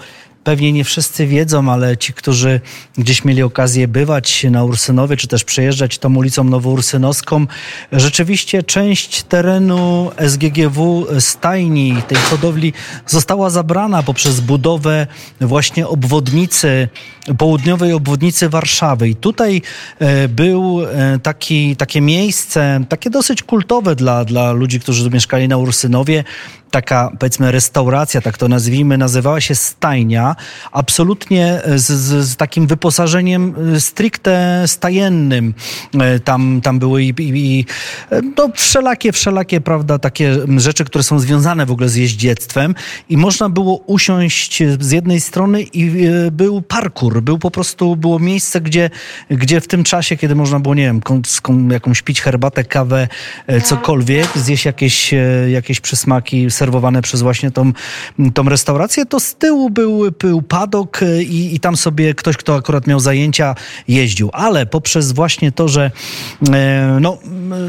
[0.47, 2.61] pewnie nie wszyscy wiedzą, ale ci, którzy
[2.99, 7.47] gdzieś mieli okazję bywać na Ursynowie, czy też przejeżdżać tą ulicą Nowoursynowską,
[7.93, 12.73] rzeczywiście część terenu SGGW stajni, tej hodowli
[13.07, 15.07] została zabrana poprzez budowę
[15.41, 16.89] właśnie obwodnicy,
[17.39, 19.09] południowej obwodnicy Warszawy.
[19.09, 19.63] I tutaj
[19.99, 25.57] e, był e, taki, takie miejsce, takie dosyć kultowe dla, dla ludzi, którzy mieszkali na
[25.57, 26.25] Ursynowie,
[26.77, 30.37] taka powiedzmy restauracja, tak to nazwijmy, nazywała się Stajnia,
[30.73, 35.55] absolutnie z, z, z takim wyposażeniem y, stricte stajennym.
[36.17, 37.65] Y, tam, tam były i, i, i
[38.37, 42.75] no, wszelakie, wszelakie, prawda, takie rzeczy, które są związane w ogóle z jeździectwem
[43.09, 48.19] i można było usiąść z jednej strony i y, był parkour, był po prostu, było
[48.19, 48.91] miejsce, gdzie,
[49.31, 51.01] gdzie w tym czasie, kiedy można było, nie wiem,
[51.71, 53.09] jakąś pić herbatę, kawę,
[53.65, 55.15] cokolwiek, zjeść jakieś,
[55.49, 57.73] jakieś przysmaki, serwowane przez właśnie tą,
[58.35, 62.55] tą restaurację, to z tyłu był, był padok e, i, i tam sobie ktoś, kto
[62.55, 63.55] akurat miał zajęcia,
[63.89, 64.31] jeździł.
[64.33, 65.91] Ale poprzez właśnie to, że
[66.53, 67.19] e, no,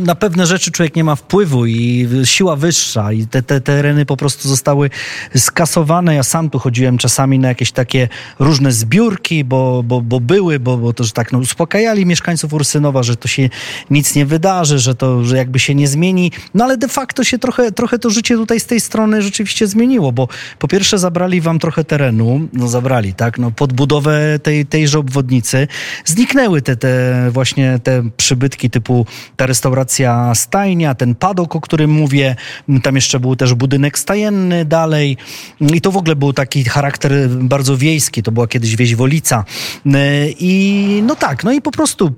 [0.02, 4.18] na pewne rzeczy człowiek nie ma wpływu i siła wyższa i te, te tereny po
[4.18, 4.90] prostu zostały
[5.36, 6.16] skasowane.
[6.16, 10.78] Ja sam tu chodziłem czasami na jakieś takie różne zbiórki, bo, bo, bo były, bo,
[10.78, 13.50] bo to, że tak no, uspokajali mieszkańców Ursynowa, że to się
[13.90, 16.32] nic nie wydarzy, że to że jakby się nie zmieni.
[16.54, 20.12] No ale de facto się trochę, trochę to życie tutaj z tej strony rzeczywiście zmieniło,
[20.12, 20.28] bo
[20.60, 25.68] po pierwsze zabrali wam trochę terenu, no zabrali, tak, no pod budowę tej, tejże obwodnicy.
[26.06, 26.92] Zniknęły te, te
[27.32, 32.36] właśnie te przybytki typu ta restauracja stajnia, ten padok, o którym mówię,
[32.84, 35.18] tam jeszcze był też budynek stajenny dalej.
[35.60, 39.46] I to w ogóle był taki charakter bardzo wiejski, to była kiedyś wieś Wolica.
[40.40, 42.16] I no tak, no i po prostu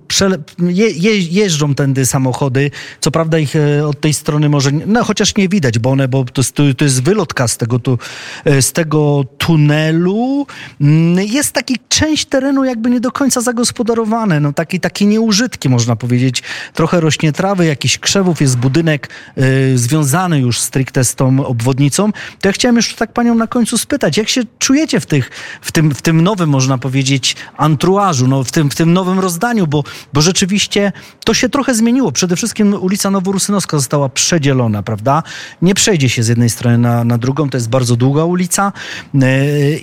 [0.59, 5.36] je, je, jeżdżą tędy samochody, co prawda ich e, od tej strony może, no chociaż
[5.36, 7.97] nie widać, bo one, bo to jest, to, jest wylotka z tego, tu,
[8.45, 10.47] e, z tego tunelu.
[10.82, 15.95] Mm, jest taki część terenu jakby nie do końca zagospodarowane, no taki, taki nieużytki można
[15.95, 16.43] powiedzieć.
[16.74, 22.12] Trochę rośnie trawy, jakiś krzewów, jest budynek y, związany już stricte z tą obwodnicą.
[22.41, 25.32] To ja chciałem jeszcze tak panią na końcu spytać, jak się czujecie w, tych,
[25.62, 29.68] w, tym, w tym nowym, można powiedzieć, antruażu, no, w, tym, w tym nowym rozdaniu,
[29.68, 29.84] bo,
[30.14, 30.91] bo rzeczywiście
[31.26, 32.12] to się trochę zmieniło.
[32.12, 35.24] Przede wszystkim ulica Noworusynowska została przedzielona, prawda?
[35.62, 38.71] Nie przejdzie się z jednej strony na, na drugą, to jest bardzo długa ulica
[39.15, 39.19] y,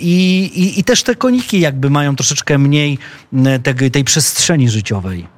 [0.00, 2.98] i, i, i też te koniki jakby mają troszeczkę mniej
[3.32, 5.36] y, tej, tej przestrzeni życiowej.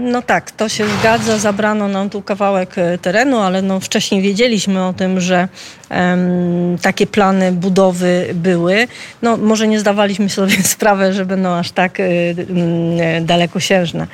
[0.00, 1.38] No tak, to się zgadza.
[1.38, 5.48] Zabrano nam tu kawałek e, terenu, ale no wcześniej wiedzieliśmy o tym, że
[5.90, 8.88] um, takie plany budowy były.
[9.22, 14.06] No może nie zdawaliśmy sobie sprawy, że będą aż tak um, dalekosiężne.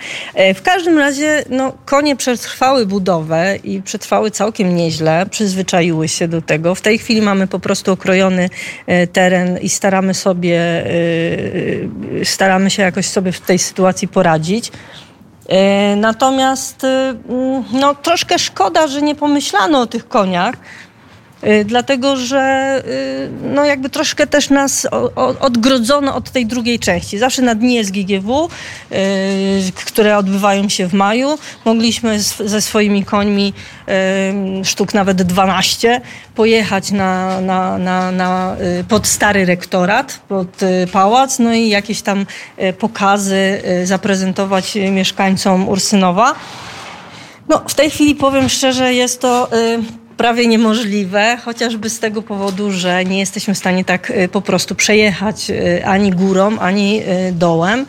[0.55, 6.75] W każdym razie no, konie przetrwały budowę i przetrwały całkiem nieźle, przyzwyczaiły się do tego.
[6.75, 8.51] W tej chwili mamy po prostu okrojony
[9.13, 10.85] teren i staramy sobie,
[12.25, 14.73] staramy się jakoś sobie w tej sytuacji poradzić.
[15.49, 20.86] E, natomiast e, mm, no, troszkę szkoda, że nie pomyślano o tych koniach, Y,
[21.65, 24.89] dlatego że y, no jakby troszkę też nas
[25.41, 27.19] odgrodzono od tej drugiej części.
[27.19, 28.49] Zawsze na dni SGGW,
[28.93, 33.53] y, które odbywają się w maju, mogliśmy ze swoimi końmi,
[34.65, 36.01] sztuk nawet 12,
[36.35, 38.57] pojechać na, na, na, na,
[38.89, 40.61] pod stary rektorat, pod
[40.93, 42.27] pałac, no i jakieś tam
[42.79, 46.35] pokazy zaprezentować mieszkańcom Ursynowa.
[47.49, 49.49] No, w tej chwili powiem szczerze, jest to
[50.17, 54.75] prawie niemożliwe, chociażby z tego powodu, że nie jesteśmy w stanie tak y, po prostu
[54.75, 57.87] przejechać y, ani górą, ani y, dołem.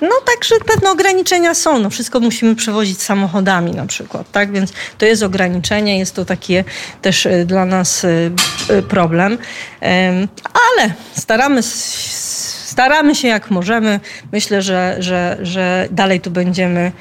[0.00, 1.78] No także pewne ograniczenia są.
[1.78, 4.52] No, wszystko musimy przewozić samochodami na przykład, tak?
[4.52, 6.54] Więc to jest ograniczenie, jest to taki
[7.02, 8.06] też dla nas
[8.88, 9.38] problem.
[10.52, 11.62] Ale staramy
[12.78, 14.00] staramy się jak możemy.
[14.32, 16.92] Myślę, że, że, że dalej tu będziemy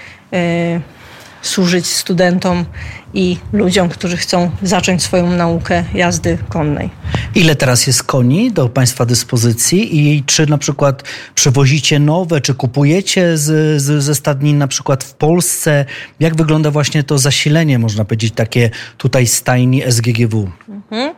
[1.41, 2.65] służyć studentom
[3.13, 6.89] i ludziom, którzy chcą zacząć swoją naukę jazdy konnej.
[7.35, 11.03] Ile teraz jest koni do Państwa dyspozycji i czy na przykład
[11.35, 15.85] przewozicie nowe, czy kupujecie z, z, ze stadnin na przykład w Polsce?
[16.19, 20.49] Jak wygląda właśnie to zasilenie, można powiedzieć, takie tutaj stajni SGGW?
[20.69, 21.13] Mhm.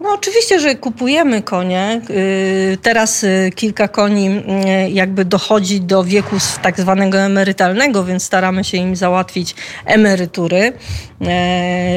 [0.00, 2.00] No oczywiście, że kupujemy konie.
[2.10, 8.64] Y, teraz y, kilka koni y, jakby dochodzi do wieku tak zwanego emerytalnego, więc staramy
[8.64, 9.54] się im załatwić
[9.86, 10.72] emerytury.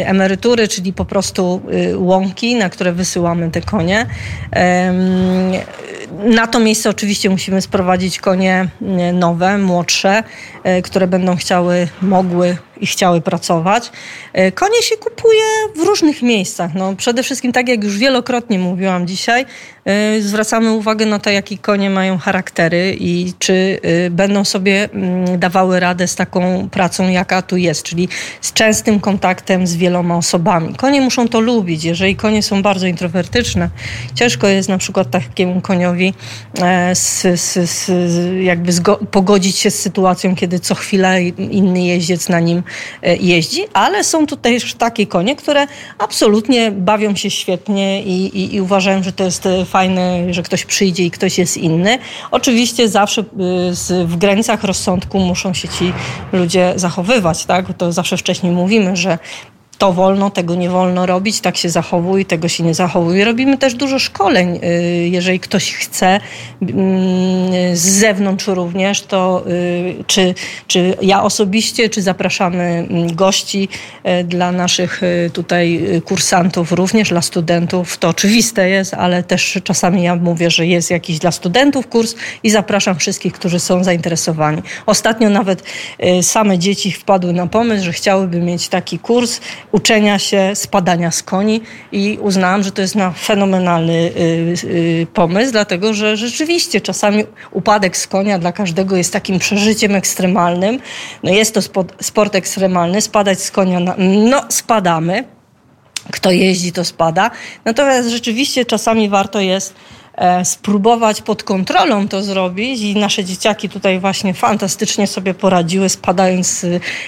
[0.06, 1.62] Emerytury, czyli po prostu
[1.95, 4.06] łąki, na które wysyłamy te konie.
[6.20, 8.68] Na to miejsce oczywiście musimy sprowadzić konie
[9.14, 10.24] nowe, młodsze,
[10.84, 13.91] które będą chciały, mogły i chciały pracować.
[14.34, 15.43] E, konie się kupuje
[15.76, 16.74] w różnych miejscach.
[16.76, 19.45] No, przede wszystkim, tak jak już wielokrotnie mówiłam dzisiaj, e,
[20.20, 25.80] zwracamy uwagę na to, jakie konie mają charaktery i czy e, będą sobie mm, dawały
[25.80, 28.10] radę z taką pracą, jaka tu jest, czyli
[28.42, 30.76] z częstym kontaktem z wieloma osobami.
[30.76, 31.84] Konie muszą to lubić.
[31.84, 33.70] Jeżeli konie są bardzo introwertyczne,
[34.16, 36.14] ciężko jest na przykład takiemu koniowi
[36.94, 37.92] z, z, z,
[38.44, 38.72] jakby
[39.12, 42.64] pogodzić się z sytuacją, kiedy co chwilę inny jeździec na nim
[43.04, 45.68] E, jeździ, ale są tutaj też takie konie, które
[45.98, 50.65] absolutnie bawią się świetnie i, i, i uważają, że to jest e, fajne, że ktoś
[50.65, 51.97] przyjdzie i ktoś jest inny.
[52.32, 53.26] Oczywiście zawsze e,
[54.05, 55.93] w granicach rozsądku muszą się ci
[56.34, 57.65] ludzie zachowywać, tak?
[57.78, 59.17] To zawsze wcześniej mówimy, że
[59.82, 63.24] to wolno, tego nie wolno robić, tak się zachowuj, tego się nie zachowuj.
[63.24, 64.60] Robimy też dużo szkoleń.
[64.64, 66.20] Y, jeżeli ktoś chce
[66.62, 70.36] mm, z zewnątrz również, to y, czy,
[70.68, 73.70] czy ja osobiście, czy zapraszamy mm, gości
[74.22, 75.02] y, dla naszych
[75.34, 77.98] tutaj kursantów, również dla studentów.
[77.98, 82.50] To oczywiste jest, ale też czasami ja mówię, że jest jakiś dla studentów kurs i
[82.50, 84.62] zapraszam wszystkich, którzy są zainteresowani.
[84.86, 85.64] Ostatnio nawet
[86.22, 89.40] same dzieci wpadły na pomysł, że chciałyby mieć taki kurs
[89.72, 91.61] uczenia się spadania z koni
[91.91, 97.97] i uznałam, że to jest na fenomenalny y, y, pomysł, dlatego że rzeczywiście czasami upadek
[97.97, 100.80] z konia dla każdego jest takim przeżyciem ekstremalnym.
[101.24, 101.61] No jest to
[102.01, 105.24] sport ekstremalny, spadać z konia, na, no spadamy,
[106.11, 107.32] kto jeździ to spada,
[107.65, 109.74] natomiast rzeczywiście czasami warto jest
[110.43, 116.66] spróbować pod kontrolą to zrobić i nasze dzieciaki tutaj właśnie fantastycznie sobie poradziły, spadając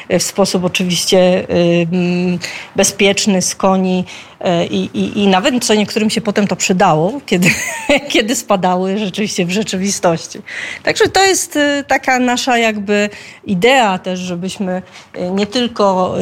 [0.10, 1.46] e, w sposób oczywiście e,
[2.76, 4.33] bezpieczny z koni e,
[4.70, 7.50] i, i, i nawet co niektórym się potem to przydało, kiedy,
[8.14, 10.40] kiedy spadały rzeczywiście w rzeczywistości.
[10.84, 13.10] Także to jest e, taka nasza jakby
[13.46, 14.82] idea też, żebyśmy
[15.32, 16.16] nie tylko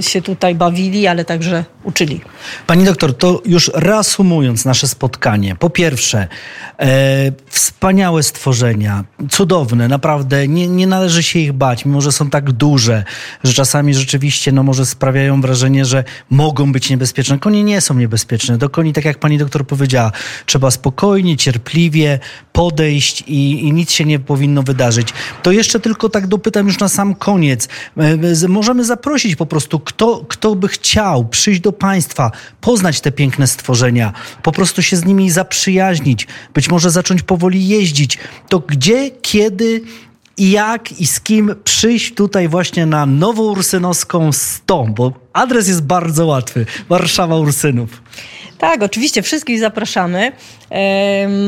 [0.00, 2.20] się tutaj bawili, ale także uczyli.
[2.66, 5.56] Pani doktor, to już reasumując nasze spotkanie.
[5.56, 6.28] Po pierwsze,
[6.78, 6.86] e,
[7.46, 13.04] wspaniałe stworzenia, cudowne, naprawdę nie, nie należy się ich bać, mimo że są tak duże,
[13.44, 17.38] że czasami rzeczywiście no, może sprawiają wrażenie, że mogą być niebezpieczne.
[17.38, 18.58] Konie nie są niebezpieczne.
[18.58, 20.12] Do koni, tak jak pani doktor powiedziała,
[20.46, 22.18] trzeba spokojnie, cierpliwie
[22.52, 25.08] podejść i, i nic się nie powinno wydarzyć.
[25.42, 27.68] To jeszcze tylko tak dopytam już na sam koniec.
[28.44, 32.30] E, możemy zaprosić po prostu, kto, kto by chciał przyjść do państwa,
[32.60, 34.12] poznać te piękne stworzenia,
[34.42, 38.18] po prostu się z nimi zaprzyjaźnić, być może zacząć powoli jeździć.
[38.48, 39.82] To gdzie, kiedy
[40.40, 45.82] i jak i z kim przyjść tutaj właśnie na Nową Ursynowską 100, bo adres jest
[45.82, 46.66] bardzo łatwy.
[46.88, 48.02] Warszawa Ursynów.
[48.58, 50.32] Tak, oczywiście wszystkich zapraszamy.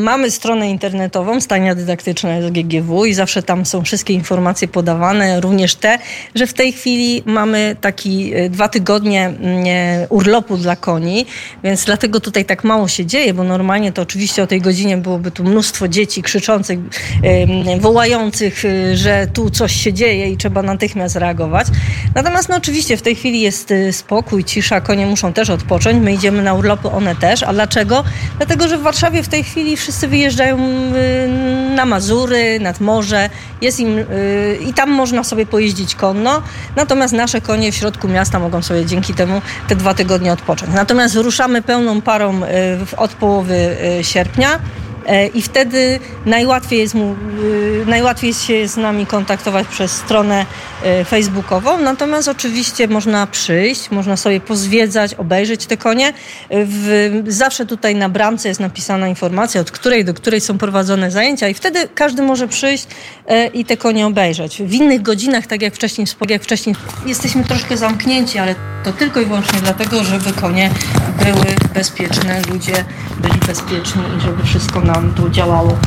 [0.00, 5.98] Mamy stronę internetową Stania Dydaktyczna SGGW i zawsze tam są wszystkie informacje podawane, również te,
[6.34, 9.64] że w tej chwili mamy taki e, dwa tygodnie mm,
[10.08, 11.26] urlopu dla koni,
[11.64, 15.30] więc dlatego tutaj tak mało się dzieje, bo normalnie to oczywiście o tej godzinie byłoby
[15.30, 16.78] tu mnóstwo dzieci krzyczących,
[17.80, 21.66] wołających, e, że tu coś się dzieje i trzeba natychmiast reagować.
[22.14, 26.12] Natomiast no oczywiście w tej chwili jest e, spokój, cisza, konie muszą też odpocząć, my
[26.12, 27.42] idziemy na urlopy, one też.
[27.42, 28.04] A dlaczego?
[28.36, 31.28] Dlatego, że w Warszawie w tej chwili wszyscy wyjeżdżają y,
[31.74, 33.30] na Mazury, nad morze.
[33.60, 36.42] Jest im, y, I tam można sobie pojeździć konno.
[36.76, 40.72] Natomiast nasze konie w środku miasta mogą sobie dzięki temu te dwa tygodnie odpocząć.
[40.74, 44.58] Natomiast ruszamy pełną parą y, od połowy sierpnia.
[45.06, 50.46] E, i wtedy najłatwiej jest, mu, y, najłatwiej się z nami kontaktować przez stronę
[50.84, 51.80] e, facebookową.
[51.80, 56.12] Natomiast oczywiście można przyjść, można sobie pozwiedzać, obejrzeć te konie.
[56.50, 61.48] W, zawsze tutaj na bramce jest napisana informacja, od której do której są prowadzone zajęcia
[61.48, 62.86] i wtedy każdy może przyjść
[63.26, 64.62] e, i te konie obejrzeć.
[64.62, 66.76] W innych godzinach, tak jak wcześniej, jak wcześniej
[67.06, 68.54] jesteśmy troszkę zamknięci, ale
[68.84, 70.70] to tylko i wyłącznie dlatego, żeby konie
[71.24, 72.84] były bezpieczne, ludzie
[73.20, 75.78] byli bezpieczni i żeby wszystko nam tu działało.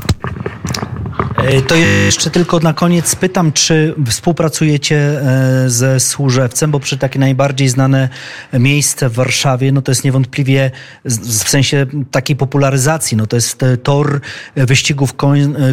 [1.37, 7.19] E, to jeszcze tylko na koniec pytam, czy współpracujecie e, ze Służewcem, bo przy takie
[7.19, 8.09] najbardziej znane
[8.53, 10.71] miejsce w Warszawie, no to jest niewątpliwie
[11.05, 14.21] w sensie takiej popularyzacji, no to jest e, tor
[14.55, 15.13] wyścigów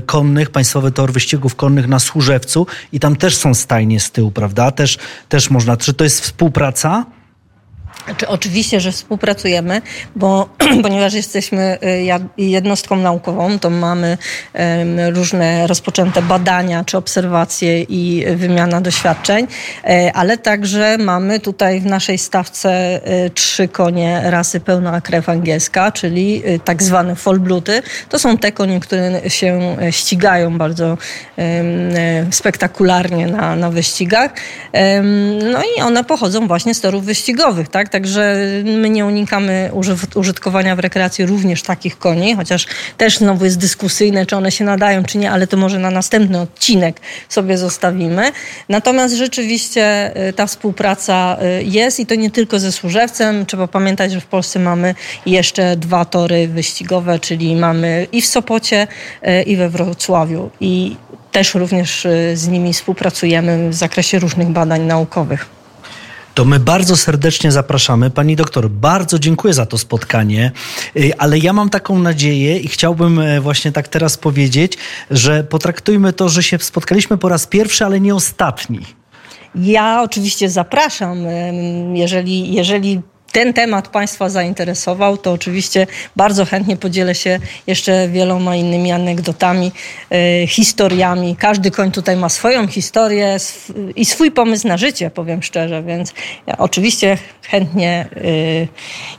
[0.07, 4.71] konnych, państwowy tor wyścigów konnych na Służewcu i tam też są stajnie z tyłu, prawda?
[4.71, 4.99] Też,
[5.29, 7.05] też można, czy to jest współpraca?
[8.05, 9.83] Znaczy, oczywiście, że współpracujemy,
[10.17, 10.49] bo
[10.83, 11.79] ponieważ jesteśmy
[12.39, 14.19] y, jednostką naukową, to mamy
[15.13, 19.47] różne rozpoczęte badania czy obserwacje i wymiana doświadczeń,
[19.85, 25.93] e, ale także mamy tutaj w naszej stawce y, trzy konie rasy pełna krew angielska,
[25.93, 27.83] czyli y, tak zwane folbluty.
[28.09, 30.99] To są te konie, które się ścigają bardzo
[32.31, 34.31] spektakularnie na, na wyścigach.
[35.53, 37.89] No i one pochodzą właśnie z torów wyścigowych, tak?
[37.93, 39.71] Także my nie unikamy
[40.15, 42.67] użytkowania w rekreacji również takich koni, chociaż
[42.97, 46.41] też znowu jest dyskusyjne, czy one się nadają, czy nie, ale to może na następny
[46.41, 48.33] odcinek sobie zostawimy.
[48.69, 53.47] Natomiast rzeczywiście y, ta współpraca y, jest i to nie tylko ze Służewcem.
[53.47, 54.95] Trzeba pamiętać, że w Polsce mamy
[55.27, 58.87] jeszcze dwa tory wyścigowe, czyli mamy i w Sopocie,
[59.29, 60.51] y, i we Wrocławiu.
[60.61, 60.97] I
[61.33, 65.62] też również z nimi współpracujemy w zakresie różnych badań naukowych
[66.35, 68.11] to my bardzo serdecznie zapraszamy.
[68.11, 70.53] Pani doktor, bardzo dziękuję za to spotkanie,
[70.97, 74.79] y, ale ja mam taką nadzieję i chciałbym e, właśnie tak teraz powiedzieć,
[75.11, 78.81] że potraktujmy to, że się spotkaliśmy po raz pierwszy, ale nie ostatni.
[79.55, 81.19] Ja oczywiście zapraszam,
[81.95, 83.03] jeżeli, jeżeli
[83.33, 85.87] ten temat Państwa zainteresował, to oczywiście
[86.17, 89.73] bardzo chętnie podzielę się jeszcze wieloma innymi anegdotami,
[90.11, 91.37] e, historiami.
[91.37, 93.37] Każdy koń tutaj ma swoją historię
[93.97, 96.13] i swój pomysł na życie, powiem szczerze, więc
[96.47, 98.23] ja oczywiście chętnie e,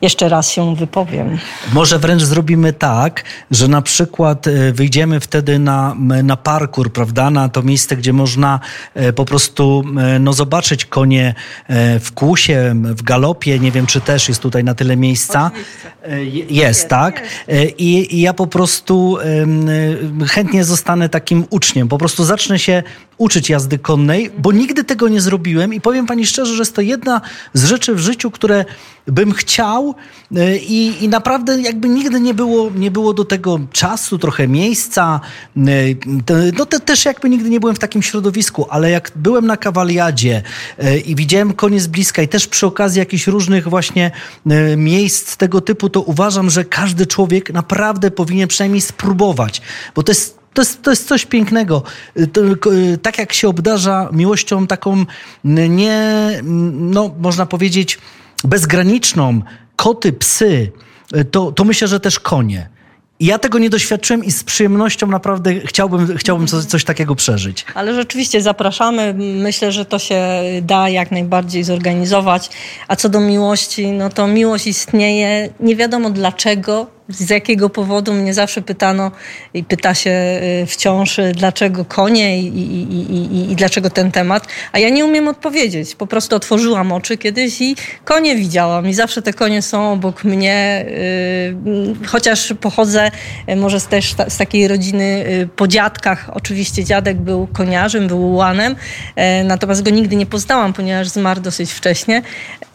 [0.02, 1.40] jeszcze raz się wypowiem.
[1.73, 7.49] Może wręcz zrobimy tak, że na przykład e, wyjdziemy wtedy na, na parkour, prawda, na
[7.49, 8.60] to miejsce, gdzie można
[9.15, 9.84] po prostu
[10.19, 11.35] no, zobaczyć konie
[11.99, 15.52] w kłusie, w galopie, nie wiem, czy też jest tutaj na tyle miejsca.
[16.04, 17.22] E, jest, jest, tak?
[17.22, 17.34] Jest.
[17.48, 19.68] E, I, I, ja po prostu um,
[20.28, 21.88] chętnie zostanę takim uczniem.
[21.88, 22.84] Po prostu zacznę się
[23.18, 26.82] uczyć jazdy konnej, bo nigdy tego nie zrobiłem i powiem pani szczerze, że jest to
[26.82, 27.22] jedna
[27.54, 28.66] z rzeczy w życiu, które
[29.08, 29.96] bym chciał
[30.36, 35.20] e, i, i naprawdę jakby nigdy nie było, nie było do tego czasu, trochę miejsca.
[36.58, 40.42] No te, też jakby nigdy nie byłem w takim środowisku, ale jak byłem na kawaliadzie
[41.06, 44.12] i widziałem konie z bliska i też przy okazji jakichś różnych właśnie
[44.78, 49.62] miejsc tego typu, to uważam, że każdy człowiek naprawdę powinien przynajmniej spróbować,
[49.96, 51.84] bo to jest to jest, to jest coś pięknego.
[52.34, 52.42] To,
[53.02, 55.06] tak jak się obdarza miłością taką
[55.44, 56.30] nie,
[56.74, 58.00] no można powiedzieć,
[58.44, 59.41] bezgraniczną,
[59.76, 60.72] koty, psy,
[61.32, 62.70] to, to myślę, że też konie.
[63.20, 67.65] Ja tego nie doświadczyłem i z przyjemnością naprawdę chciałbym, chciałbym coś, coś, takiego przeżyć.
[67.76, 69.14] Ale rzeczywiście zapraszamy.
[69.18, 70.22] Myślę, że to się
[70.61, 72.49] da jak najbardziej zorganizować.
[72.88, 75.49] A co do miłości, no to miłość istnieje.
[75.60, 79.12] Nie wiadomo dlaczego, z jakiego powodu mnie zawsze pytano
[79.54, 80.12] i pyta się
[80.64, 82.82] y, wciąż, y, dlaczego konie i, i,
[83.14, 85.96] i, i, dlaczego ten temat, a ja nie umiem odpowiedzieć.
[85.96, 87.76] Po prostu otworzyłam oczy kiedyś i
[88.06, 90.86] konie widziałam i zawsze te konie są obok mnie,
[91.66, 93.12] yy, chociaż pochodzę
[93.50, 95.26] y, może też z takiej rodziny
[95.56, 96.30] po dziadkach.
[96.34, 98.76] Oczywiście dziadek był koniarzem, był ułanem,
[99.16, 102.22] yy, natomiast go nigdy nie poznałam, ponieważ zmarł dosyć wcześnie.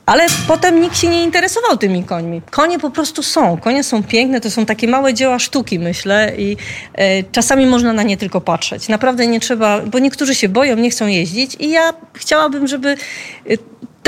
[0.08, 2.42] Ale potem nikt się nie interesował tymi końmi.
[2.50, 3.56] Konie po prostu są.
[3.56, 6.56] Konie są piękne, to są takie małe dzieła sztuki, myślę, i
[6.94, 8.88] e, czasami można na nie tylko patrzeć.
[8.88, 12.96] Naprawdę nie trzeba, bo niektórzy się boją, nie chcą jeździć, i ja chciałabym, żeby e,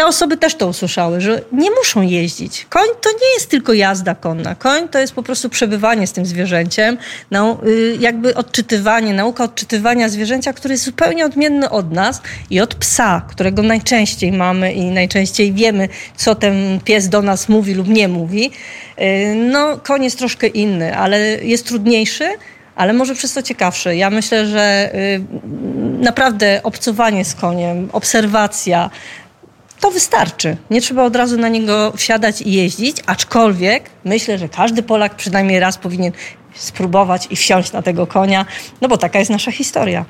[0.01, 2.67] te osoby też to usłyszały, że nie muszą jeździć.
[2.69, 4.55] Koń to nie jest tylko jazda konna.
[4.55, 6.99] Koń to jest po prostu przebywanie z tym zwierzęciem,
[7.31, 7.61] no,
[7.99, 13.63] jakby odczytywanie, nauka odczytywania zwierzęcia, który jest zupełnie odmienny od nas i od psa, którego
[13.63, 18.51] najczęściej mamy i najczęściej wiemy, co ten pies do nas mówi lub nie mówi.
[18.99, 22.29] Y, no, koń jest troszkę inny, ale jest trudniejszy,
[22.77, 23.97] ale może przez to ciekawszy.
[23.97, 25.23] Ja myślę, że y,
[26.03, 28.91] naprawdę obcowanie z koniem, obserwacja,
[29.81, 30.57] to wystarczy.
[30.71, 35.61] Nie trzeba od razu na niego wsiadać i jeździć, aczkolwiek myślę, że każdy Polak przynajmniej
[35.61, 36.13] raz powinien
[36.61, 38.47] spróbować i wsiąść na tego konia,
[38.81, 40.05] no bo taka jest nasza historia.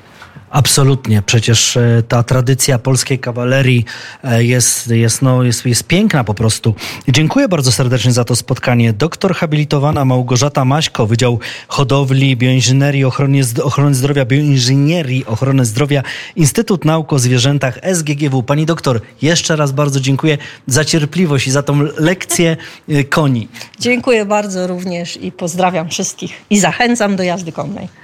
[0.51, 1.21] Absolutnie.
[1.25, 3.85] Przecież e, ta tradycja polskiej kawalerii
[4.23, 6.75] e, jest, jest, no, jest, jest piękna po prostu.
[7.07, 8.93] Dziękuję bardzo serdecznie za to spotkanie.
[8.93, 16.03] Doktor habilitowana Małgorzata Maśko, Wydział Hodowli, Bioinżynierii, Ochrony, Ochrony Zdrowia, Bioinżynierii, Ochrony Zdrowia,
[16.35, 18.43] Instytut Nauk o Zwierzętach SGGW.
[18.43, 20.37] Pani doktor, jeszcze raz bardzo dziękuję
[20.67, 22.57] za cierpliwość i za tą lekcję
[22.89, 23.47] e, koni.
[23.79, 28.00] Dziękuję bardzo również i pozdrawiam wszystkich i zachęcam do jazdy konnej.